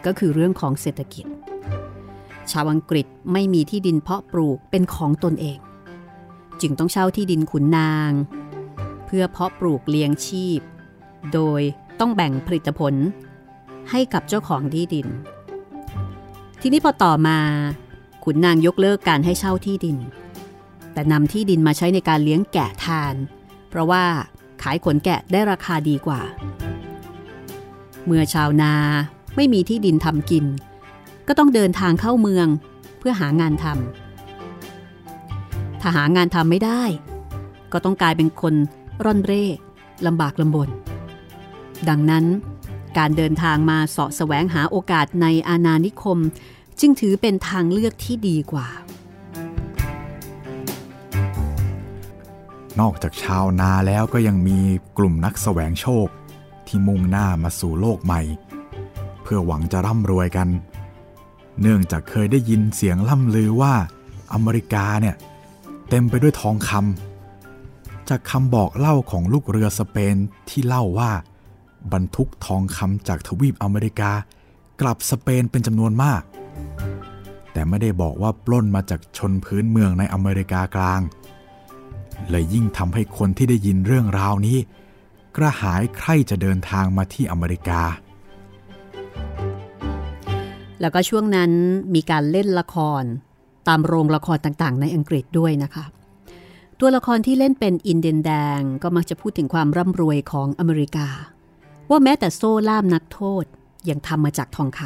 [0.05, 1.25] ก็คือเรื่องของเศรษฐกิจ
[2.51, 5.57] ชาวอังกฤษไม่มีที่ดินเพาะปลูกเป็นของตนเอง
[6.61, 8.11] จึงต้องเช่าที่ดินขุนนาง
[9.05, 10.59] เพื่อเพาะปลูกเลี้ยงชีพ
[11.33, 11.61] โดย
[11.99, 12.93] ต้องแบ่งผลิตผล
[13.91, 15.07] ให้กับเจ้าของที่ดิน
[16.61, 17.39] ทีนี้พอต่อมา
[18.23, 19.97] ขุนนางยกเลิกการให้เช่าที่ดิน
[20.93, 23.15] แต่นำที่ดินมาใช้ในการเลี้ยงแกะทาน
[23.69, 24.03] เพราะว่า
[24.61, 26.21] ขายขนแกะได้ราคาดีกว่า
[28.05, 28.73] เมื่อชาวนา
[29.35, 30.45] ไม่มีที่ดินทำกิน
[31.27, 32.47] ก็ต้องเดินทางเข้าเมือง
[32.99, 34.04] เพื่อหางานทำ
[35.87, 36.83] ถ้าหางานทำไม่ได้
[37.71, 38.53] ก็ต้องกลายเป็นคน
[39.05, 39.45] ร่อนเร่
[40.07, 40.69] ลำบากลำบน
[41.89, 42.25] ดังนั้น
[42.97, 46.17] การเดินทางมาเสาะแสวงหาโอกาสในอาณานิคม
[46.79, 48.67] จึงถือเป็นทางเลือกที่ดีกว่า
[52.79, 54.59] นอกจากชาวนาแล้วก็ยังมี
[54.97, 56.07] กลุ่มนักแสวงโชค
[56.67, 58.21] ที่มุ่งหน้ามาสู่โลกใหม่
[59.23, 60.47] เพื่อหวังจะร่ำรวยกัน
[61.61, 63.73] เนื่องจากเคยได้ยินเสียงล่ำลือว่า
[64.33, 65.17] อเมริกาเนี่ย
[65.89, 70.15] เต็มไปด้วยทองคำจากคำบอกเล่าของลูกเรือสเปน
[70.49, 71.11] ที่เล่าว่า
[71.93, 74.11] บรรทุกทองคำจากทวีปอเมริกา
[74.81, 76.21] กลับสเปนเป็นจำนวนมาก
[77.53, 81.01] แต่ไม่ได้บอกว่าปล้นมาจากชนพื้นเมืองในอเมริกากลาง
[82.29, 84.57] เลยยิ่งทำให้คนที่ได้ยินเรื่องราวนี้
[85.35, 87.81] กระหายใคร่จะเดินทางมาที่อเมริกา
[90.81, 91.51] แล้วก็ช่วงนั้น
[91.95, 93.03] มีการเล่นละคร
[93.67, 95.85] ตามโรงละครต่างๆ ในอังกฤษด้วยนะคะ
[96.79, 101.07] ตัวละครที่เล่นเป็นอินเดนแดงก็มักจะพูดถึงความร่ำรวยของอเมริกา
[101.89, 103.45] ว่าแม้แต่โซ่ล่ามนักโทษ
[103.89, 104.79] ยังทำมาจากทองค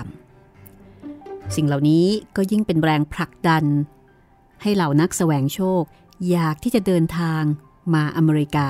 [0.75, 2.05] ำสิ่งเหล่านี้
[2.35, 3.65] ก็ยิ่งเป็นแรงผลักดัน
[4.61, 5.83] ให้เหล่านักแสวงโชค
[6.29, 7.41] อยากที่จะเดินทาง
[7.93, 8.67] มาอเมริกา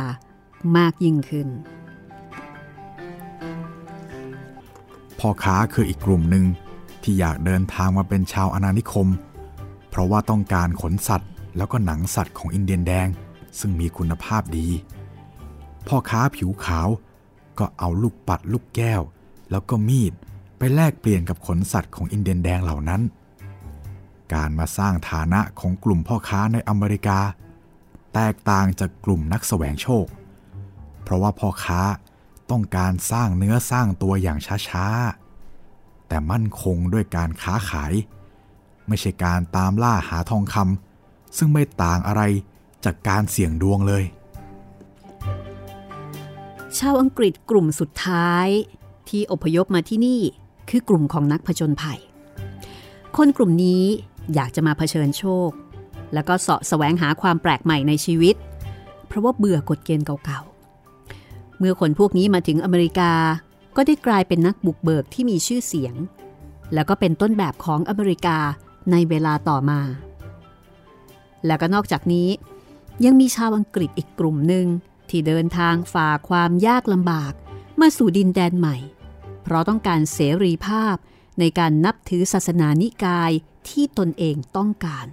[0.78, 1.48] มากยิ่งขึ้น
[5.20, 6.46] พ่อค้าคืออีกกลุ่มหนึ่ง
[7.04, 9.08] ที่อยากเดินทางมาเป็นชาวอาณานิคม
[9.90, 13.08] เพราะว่าต้องการขนสัตว์ แล้วก็หนังสัตว์ของอินเดียนแดง
[13.60, 14.68] ซึ่งมีคุณภาพดี
[15.88, 16.88] พ่อค้าผิวขาว
[17.60, 19.02] ก็เอาลูกปัดลูกแก้ว
[19.52, 20.14] แล้วก็มีด
[20.58, 23.02] ไปแลกเปลี่ยนกับขนสัตว์ของอินเดียนแดงเหล่านั้น
[24.34, 27.20] การมาสร้างฐานะของกลุ่มพ่อค้าในอเมริกา
[28.14, 30.06] แตกต่างจากกลุ่มนักแสวงโชค
[31.04, 31.82] เพราะว่าพ่อค้า
[32.52, 37.94] ต้องการสร้างเนื้อสร้างตัวอย่างช้าๆ แต่มั่นคงด้วยการค้าขาย
[38.90, 42.22] ไม่ใช่การตามล่าหาทองคำซึ่งไม่ต่างอะไร
[42.86, 44.04] จากการเสี่ยงดวงเลย
[46.78, 48.48] ชาวอังกฤษกลุ่มสุดท้าย
[49.10, 50.22] ที่อพยพมาที่นี่
[50.70, 52.00] คือกลุ่มของนักผจญภัย
[53.18, 53.84] คนกลุ่มนี้
[54.34, 55.50] อยากจะมาเผชิญโชค
[56.14, 58.36] แล้วก็เสาะแสวงหาความแปลกใหม่ในชีวิต
[59.08, 63.12] เพราะว่าเบื่อกฎเกณฑ์เก่าๆ เมื่อคนพวกนี้มาถึงอเมริกา
[63.76, 65.96] ก็ได้กลายเป็นนักบุกเบิกที่มีชื่อเสียง
[66.74, 68.38] แล้วก็เป็นต้นแบบของอเมริกา
[68.92, 69.80] ในเวลาต่อมา
[71.46, 72.30] แล้วก็นอกจากนี้
[73.06, 74.66] ยังมีชาวอังกฤษอีกกลุ่มหนึ่ง
[75.10, 77.34] ที่เดินทางฝ่าความยากลำบาก
[77.80, 78.78] มาสู่ดินแดนใหม่
[79.44, 80.96] เพราะต้องการเสรีภาพ
[81.40, 83.32] ในการนับถือศาสนานิกาย
[83.70, 85.08] ที่ตนเองต้องการ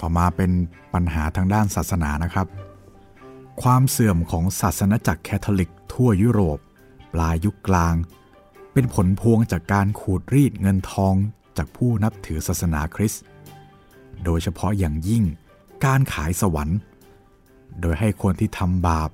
[0.00, 0.50] ต่อมาเป็น
[0.94, 2.46] ปัญหาทางด้านศาสนานะครับ
[3.62, 6.58] ความเสื่อมของศาสนาจักรแคทอลิกทั่วยุโรป
[7.12, 7.94] ปลายยุคกลาง
[8.72, 11.14] เป็นผลพวงจากการขูดรีดเงินทอง
[11.56, 13.22] จากผู้นับถือศาสนาคริสต์
[14.24, 15.24] โดยเฉพาะอย่างยิ่ง
[15.84, 16.78] การขายสวรรค์
[17.80, 19.10] โดยให้คนที่ทำบาป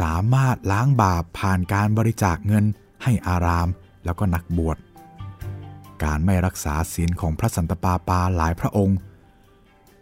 [0.00, 2.64] สามารถล้างบาปผ่านการบริจาคเงิน
[3.02, 3.68] ให้อาราม
[4.04, 4.76] แล้วก็นักบวช
[6.02, 8.98] การไม่รักษาศีลของพระสันตะปาปาหลายพระองค์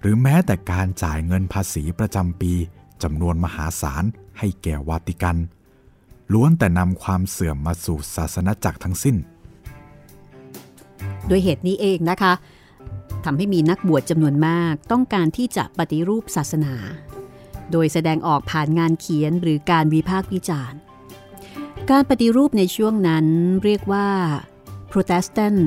[0.01, 2.53] หรือแม้แต่การจ่ายเงินภาษีประจำปี
[3.03, 4.05] จำนวนมหาศาล
[4.39, 5.37] ให้แก่วาติกัน
[6.33, 9.17] ล้วนแต่นำความเสื่อมมาสู่ศาสนาจักรทั้งสิ้น
[11.29, 12.33] ด้วยเหตุนี้เองนะคะ
[13.25, 16.75] ทำให้มีนักบวชจำนวนมากต้องการที่จะปฏิรูปศาสนา
[17.73, 20.79] โดยแสดงออกผ่านงานเขียนหรือการวิพากษ์วิจารณ์
[21.91, 23.27] การปฏิรูปในช่วงนั้น
[23.65, 24.09] เรียกว่า
[24.93, 25.59] Protestant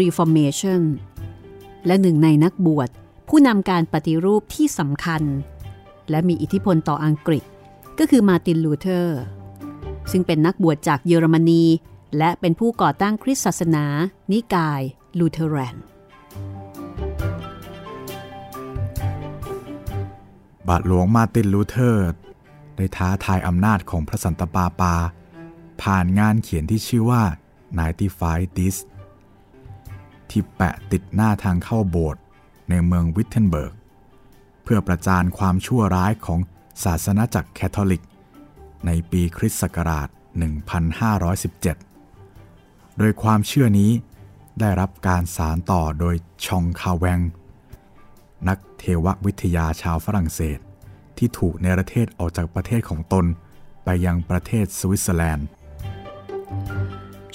[0.00, 0.82] Reformation
[1.86, 2.88] และหนึ่งในนักบวช
[3.28, 5.22] ผู้นำการปฏิรูปที่สำคัญ
[6.10, 7.44] และมีอิทธิพลต่ออังกฤษ
[7.98, 9.20] ก็คือมาร์ตินลูเทอร์
[10.10, 11.64] ซึ่งเป็นนักบวชจากเยอรมนี
[12.18, 13.84] และเป็นผู้ก่อตั้งคริสตศาสนา
[14.32, 14.80] นิกาย
[15.18, 15.76] ลูเทอแรน
[20.68, 22.10] บาทหลวงมาร์ตินลูเทอร์
[22.76, 24.94] ได้ท้าทายอำนาจของพระสันตปาปา
[25.82, 27.22] ผ่านงานเขียนที่ชื่อว่า
[27.90, 28.76] 95 Theses
[30.30, 32.22] ที่แปะติดหน้าทางเข้าโบสถ์
[32.68, 33.72] ในเมืองวิทเทนเบิร์ก
[34.70, 36.40] เพื่อประจานความชั่วร้ายของ
[36.84, 38.04] ศาสนจักรแคทอลิก
[38.86, 40.08] ในปีคริสต์ศักราช
[42.08, 43.90] 1517 โดยความเชื่อนี้
[44.60, 46.16] ได้รับการสานต่อโดย
[46.46, 47.20] ฌ็องกาลแว็ง
[48.48, 50.58] นักเทววิทยาชาวฝรั่งเศส
[51.18, 53.24] ที่ถูกเนรเทศออกจากประเทศของตน
[53.84, 55.46] ไปยังประเทศสวิตเซอร์แลนด์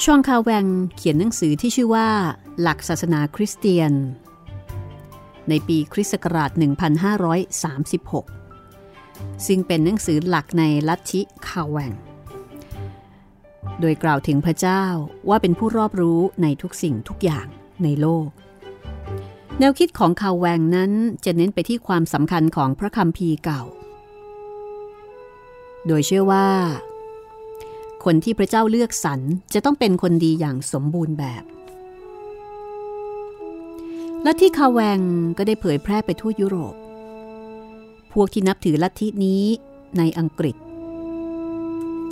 [0.03, 0.65] ฌ็องกาลแว็ง
[0.95, 2.09] เขียนหนังสือที่ชื่อว่า
[2.61, 3.93] หลักศาสนาคริสเตียน
[5.49, 6.51] ในปีคริสต์ศักราช
[8.53, 11.93] 1536 ซึ่งเป็นหนังสือหลักในลัทธิคาแวง
[13.79, 14.83] โดยกล่าวถึงพระเจ้า
[15.29, 17.47] ว่าเป็นผู้รอบรู้ในทุกสิ่งทุกอย่าง
[17.83, 18.29] ในโลก
[19.59, 20.91] แนวคิดของคาแวงนั้น
[21.25, 23.63] จะเน้นไปที่ความสำคัญของพระคัมภีร์เก่า
[25.87, 26.47] โดยเชื่อว่า
[28.05, 29.19] คนที่พระเจ้าเลือกสรร
[29.53, 31.43] จะต้องเป็นคนดีอย่างสมบูรณ์แบบ
[34.27, 34.99] ลัทธิคาแวง
[35.37, 36.75] ก็ได้เผยแพร่ไปทั่วยุโรป
[38.13, 39.43] พวกที่นับถือลัทธินี้
[39.97, 40.55] ในอังกฤษ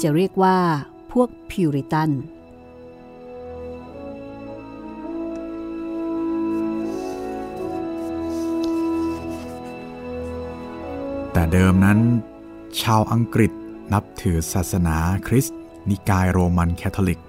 [0.02, 0.58] จะเรียกว่า
[1.12, 2.10] พวกพิวริตัน
[11.34, 12.00] แต่เดิมนั้น
[12.82, 13.52] ชาวอังกฤษ
[13.94, 14.98] นับถือศาสนา
[15.28, 15.58] คริสต์
[15.90, 17.22] นิกายโรมันแคทอลิก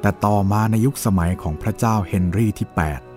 [0.00, 3.09] แต่ต่อมาในยุคสมัยของพระเจ้าเฮนรี่ที่ 8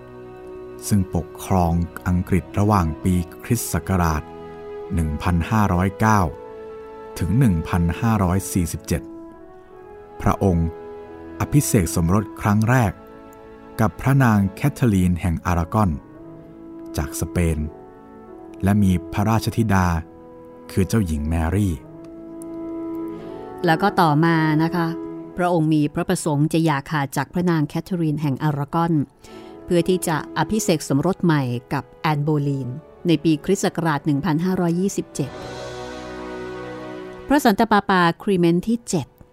[0.87, 1.73] ซึ่งปกครอง
[2.07, 3.13] อังกฤษระหว่างปี
[3.43, 4.23] คริสต์ศักราช
[6.29, 7.29] 1509 ถึง
[9.01, 10.69] 1547 พระองค์
[11.39, 12.91] อภิเษกสมรสครั้งแรก
[13.79, 15.89] กับพระนางแคทเธอรีนแห่งอารากอน
[16.97, 17.59] จากสเปน
[18.63, 19.87] และมีพระราชธิดา
[20.71, 21.73] คือเจ้าหญิงแมรี่
[23.65, 24.87] แล้วก็ต่อมานะคะ
[25.37, 28.93] พระองค์มีพระประสงค์จะอยากขาดจากพระนางแคทเธอรีนแห่งอารากอน
[29.65, 31.41] เพื่อที่จะอภิเษกสมรสใหม่
[31.73, 32.69] กับแอนโบลีน
[33.07, 34.09] ในปีคริสต์ศักราช 1527
[37.27, 38.77] พระสันตะปาปาครีเมนที่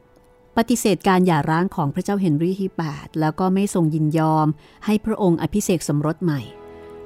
[0.00, 4.46] 7 ปฏิเสธการหย่าร้างของพระเจ้าเฮนรี่ที่8แล้วก็ไม่ทรงยินยอม
[4.86, 6.40] ให้พระองค์อภิเษกสมรสใหม่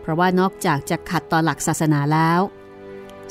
[0.01, 2.41] เพราะว่านอกจากจะขัดต่อหลักศาสนาแล้ว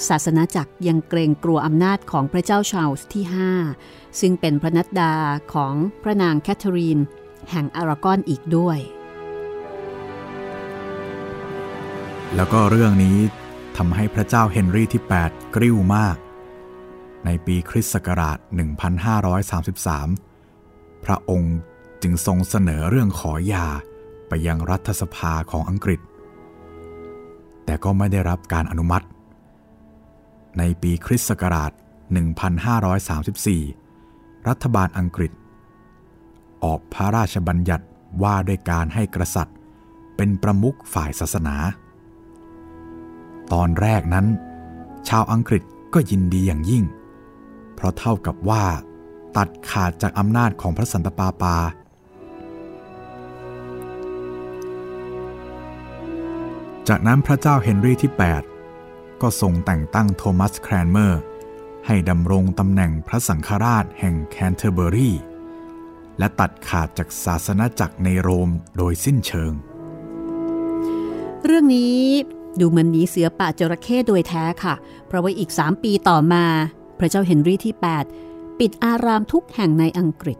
[0.07, 3.23] ศาสนาจักรยังเกรงกลัวอำนาจของพระเจ้าชาลส์ที่
[3.71, 5.13] 5 ซึ่งเป็นพระนัดดา
[5.53, 5.73] ของ
[6.03, 6.99] พระนางแคทเธอรีน
[7.51, 8.79] แห่งอารากอนอีกด้วย
[12.35, 13.17] แล้วก็เรื่องนี้
[13.77, 16.17] ทำให้พระเจ้าเฮนรี่ที่ 8 กริ้วมาก
[17.25, 18.37] ในปีคริสต์ศักราช
[20.31, 21.57] 1533 พระองค์
[22.01, 23.67] จึงทรงเสนอเรื่องขอหย่า
[24.27, 25.99] ไปยังรัฐสภาของอังกฤษ
[27.65, 29.05] แต่ก็ไม่ได้รับการอนุมัติ
[30.57, 31.71] ในปีคริสต์ศักราช
[33.29, 35.31] 1534 รัฐบาลอังกฤษ
[36.63, 37.85] ออกพระราชบัญญัติ
[38.23, 39.57] ว่าด้วยการให้กษัตริย์
[40.15, 41.55] เป็นประมุขฝ่ายศาสนา
[43.51, 44.25] ตอนแรกนั้น
[45.09, 45.63] ชาวอังกฤษ
[45.93, 46.83] ก็ยินดีอย่างยิ่ง
[47.75, 48.63] เพราะเท่ากับว่า
[49.37, 51.57] ตัดขาดจากอำนาจของพระสันตะปาปา
[56.87, 58.11] จากนั้นพระเจ้าเฮนรี่ที่
[58.65, 61.21] 8 ก็ทรงแต่งตั้งโทมัสแครนเมอร์
[61.87, 65.11] ให้ดำรงตำแหน่งพระสังฆราชแห่งแคนเทอร์เบอรี
[66.19, 69.53] และตัดขาดจากศาสนจักรในโรมโดยสิ้นเชิง
[71.45, 72.01] เรื่องนี้
[72.59, 74.73] ดูเหมือนหนีเสือป่าจระเข้โดยแท้ค่ะ
[75.07, 76.45] เพราะว่าอีก 3 ปีต่อมา
[76.99, 77.75] พระเจ้าเฮนรี่ที่
[78.17, 80.37] 8 ปิดอารามทุกแห่งในอังกฤษ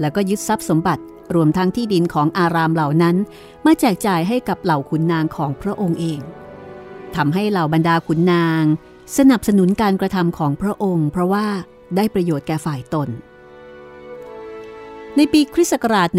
[0.00, 1.02] แล้วก็ยึดทรัพย์สมบัติ
[1.34, 3.16] รวมทั้งที่ดินของอารามเหล่านั้น
[3.64, 6.20] มาแจกจ่ายให้กับเหล่าขุนนางของพระองค์เอง
[7.16, 8.64] ทำให้เหล่าบรรดาขุนนาง
[9.16, 11.46] สนับสนุนการกระทำของพระองค์ เพราะว่า
[11.96, 13.08] ได้ประโยชน์แก่ฝ่ายตน
[15.16, 16.18] ในปีคริสต์ศักราช 1539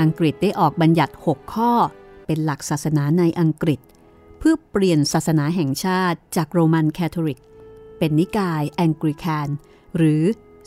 [0.00, 1.72] อังกฤษได้ออกบัญญัติ 6 ข้อ
[2.28, 3.80] เป็นหลักศาสนาในอังกฤษ
[4.38, 7.40] เพื่อเปลี่ยนศาสนาแห่งชาติจากโรมันแคทอลิก
[7.98, 9.48] เป็นนิกายแองกริคน
[9.96, 10.22] หรือ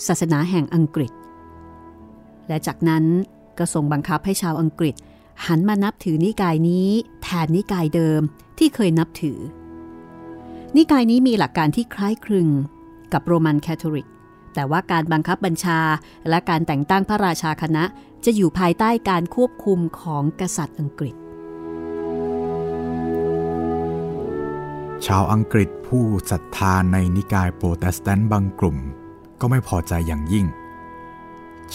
[0.08, 1.12] ศาสนาแห่งอังกฤษ
[2.48, 3.06] และจากนั้น
[3.58, 4.96] ก็ทรงบังคับให้ชาวอังกฤษ
[5.46, 6.90] หันมานับถือนิกายนี้
[7.24, 8.22] แทนนิกายเดิม
[8.58, 9.40] ที่เคยนับถือ
[10.76, 12.48] นิกายนี้มีหลักการที่คล้ายคลึง
[13.14, 14.08] กับโรมันแคทอลิก
[14.54, 15.80] แต่ว่าการบังคับบัญชา
[16.30, 17.84] และการแต่งตั้งพระราชาคณะ
[18.26, 21.16] จะอยู่ภายใต้การควบคุมของกษัตริย์อังกฤษ
[25.08, 28.78] ชาวอังกฤษผู้ศรัทธาในนิกายโปรเตสแตนต์บางกลุ่ม
[29.40, 30.46] ก็ไม่พอใจอย่างยิ่ง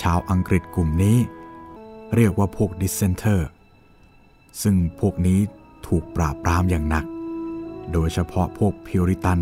[0.00, 1.16] ชาวอังกฤษกลุ่มนี้
[2.14, 3.48] เรียกว่าพวก Dissenter
[4.62, 5.40] ซึ่งพวกนี้
[5.86, 7.04] ถูกปราบปรามอย่างหนัก
[7.92, 9.40] โดยเฉพาะพวกพิวริตัน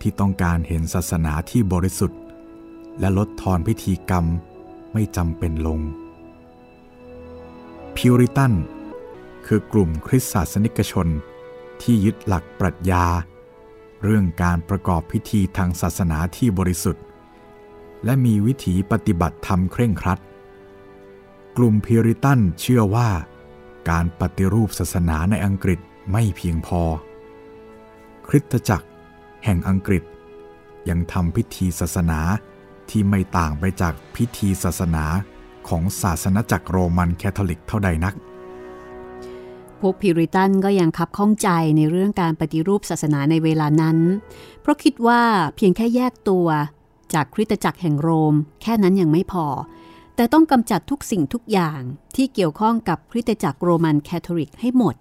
[0.00, 2.20] ที่ต้องการเห็นศาสนาที่บริสุทธิ์
[3.00, 4.24] และลดทอนพิธีกรรม
[4.92, 5.80] ไม่จำเป็นลง
[7.96, 8.52] พิวริตัน
[9.46, 11.08] คือกลุ่มคริสตศาสนิกชน
[11.82, 13.04] ที่ยึดหลักปรัชญา
[14.04, 17.04] เรื่องการประกอบพิธีทางศาสนาที่บริสุทธิ์
[18.04, 20.20] และมีวิถีปฏิบัติธรรมเคร่งครัด
[21.56, 23.08] กลุ่มพิริตันเชื่อว่า
[23.90, 25.80] การปฏิรูปศาสนาในอังกฤษ
[26.12, 26.82] ไม่เพียงพอ
[28.28, 28.86] คริสตจักร
[29.44, 30.02] แห่งอังกฤษ
[30.88, 32.20] ยังทำพิธีศาสนา
[32.90, 35.04] ที่ไม่ต่างไปจากพิธีศาสนา
[35.68, 38.14] ของศาสนจักรโรมันแคทอลิกเท่าใดนัก
[39.80, 43.98] พวกพิวริตันก็ยังคับข้องใจในเรื่องการปฏิรูปศาสนาในเวลานั้น
[44.60, 45.22] เพราะคิดว่า
[45.56, 46.46] เพียงแค่แยกตัว
[47.14, 49.46] จากคริสตจักรแห่งโรม แค่นั้นยังไม่พอ
[50.16, 51.80] แต่ต้องกำจัดทุกสิ่งทุกอย่าง
[52.16, 54.94] ที่เกี่ยวข้องกับคริสตจักรโรมันแคทอลิกให้หมด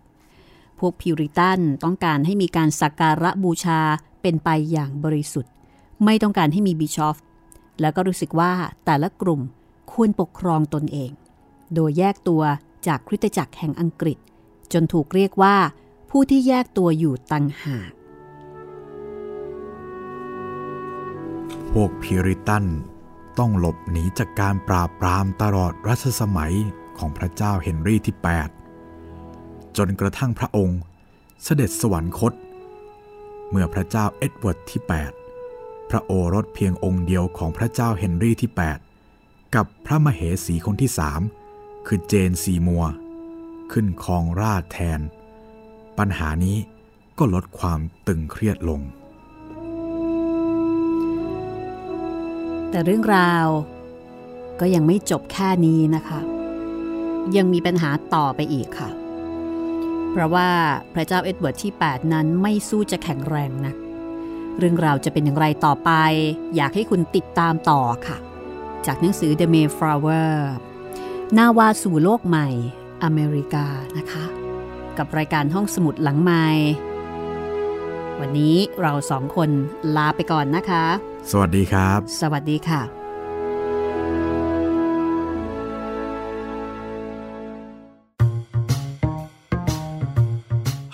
[0.80, 3.80] พวกพิวริตันต้องการให้มีการสักการะบูชา
[4.22, 5.52] เป็นไปอย่างบริสุทธิ์
[6.06, 7.18] ไม่ต้องการให้มีบิชอฟ
[7.82, 8.52] แล้วก็รู้สึกว่า
[8.86, 9.42] แต่ละกลุ่ม
[9.92, 11.12] ควรปกครองตนเอง
[11.74, 12.44] โดยแยกตัว
[12.88, 14.18] จากคริสตจักรแห่งอังกฤษ
[14.74, 15.58] จนถูกเรียกว่า
[16.10, 17.92] ผู้ที่แยกตัวอยู่ตังหาก
[21.72, 22.66] พวกพิริตัน
[23.40, 26.56] ต้องหลบหนีจากการปราบปรามตลอดรัชสมัย
[26.98, 28.16] ของพระเจ้าเฮนรี่ที่
[28.96, 30.80] 8 จนกระทั่งพระองค์
[31.44, 32.34] เสด็จสวรรคต
[33.50, 34.82] เมื่อพระเจ้าเอ็ดเวิร์ดที่
[35.36, 38.52] 8 พระโอรสเพียงองค์เดียวของพระเจ้าเฮนรี่ที่
[39.04, 41.22] 8 กับพระมเหสีคนที่สาม
[41.88, 42.86] คือเจนซีมัวร์
[43.72, 45.00] ขึ้นครองราชย์แทน
[45.98, 46.58] ปัญหานี้
[47.18, 48.82] ก็ลดความตึงเครียดลง
[52.70, 53.48] แต่เรื่องราว
[54.60, 56.20] ก็ยังไม่จบแค่นี้นะคะ
[57.38, 58.90] ยังมีปัญหาต่อไปอีกค่ะ
[60.12, 60.50] เพราะว่า
[60.94, 63.76] พระเจ้าเอ็ดเวิร์ดที่ 8 นั้นไม่สู้จะแข็งแรงนัก
[64.58, 65.92] เรื่องราวจะเป็นอย่างไรต่อไป
[66.56, 68.18] อยากให้คุณติดตามต่อค่ะ
[68.86, 70.34] จากหนังสือ The Mayflower
[71.38, 72.48] นาวาสู่โลกใหม่
[73.04, 73.66] อเมริกา
[73.98, 74.26] นะคะ
[74.98, 76.46] กับรายการห้องสมุดหลังไมค์
[78.20, 79.50] วันนี้เราสองคน
[79.96, 80.86] ลาไปก่อนนะคะ
[81.32, 82.82] สวัสดีครับ สวัสดีค่ะ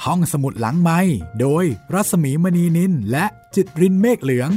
[0.05, 0.99] ห้องสมุดหลังไม้
[1.39, 3.25] โดยรัสมีมณีนินและ
[3.55, 4.49] จิตรินเมฆเหลือง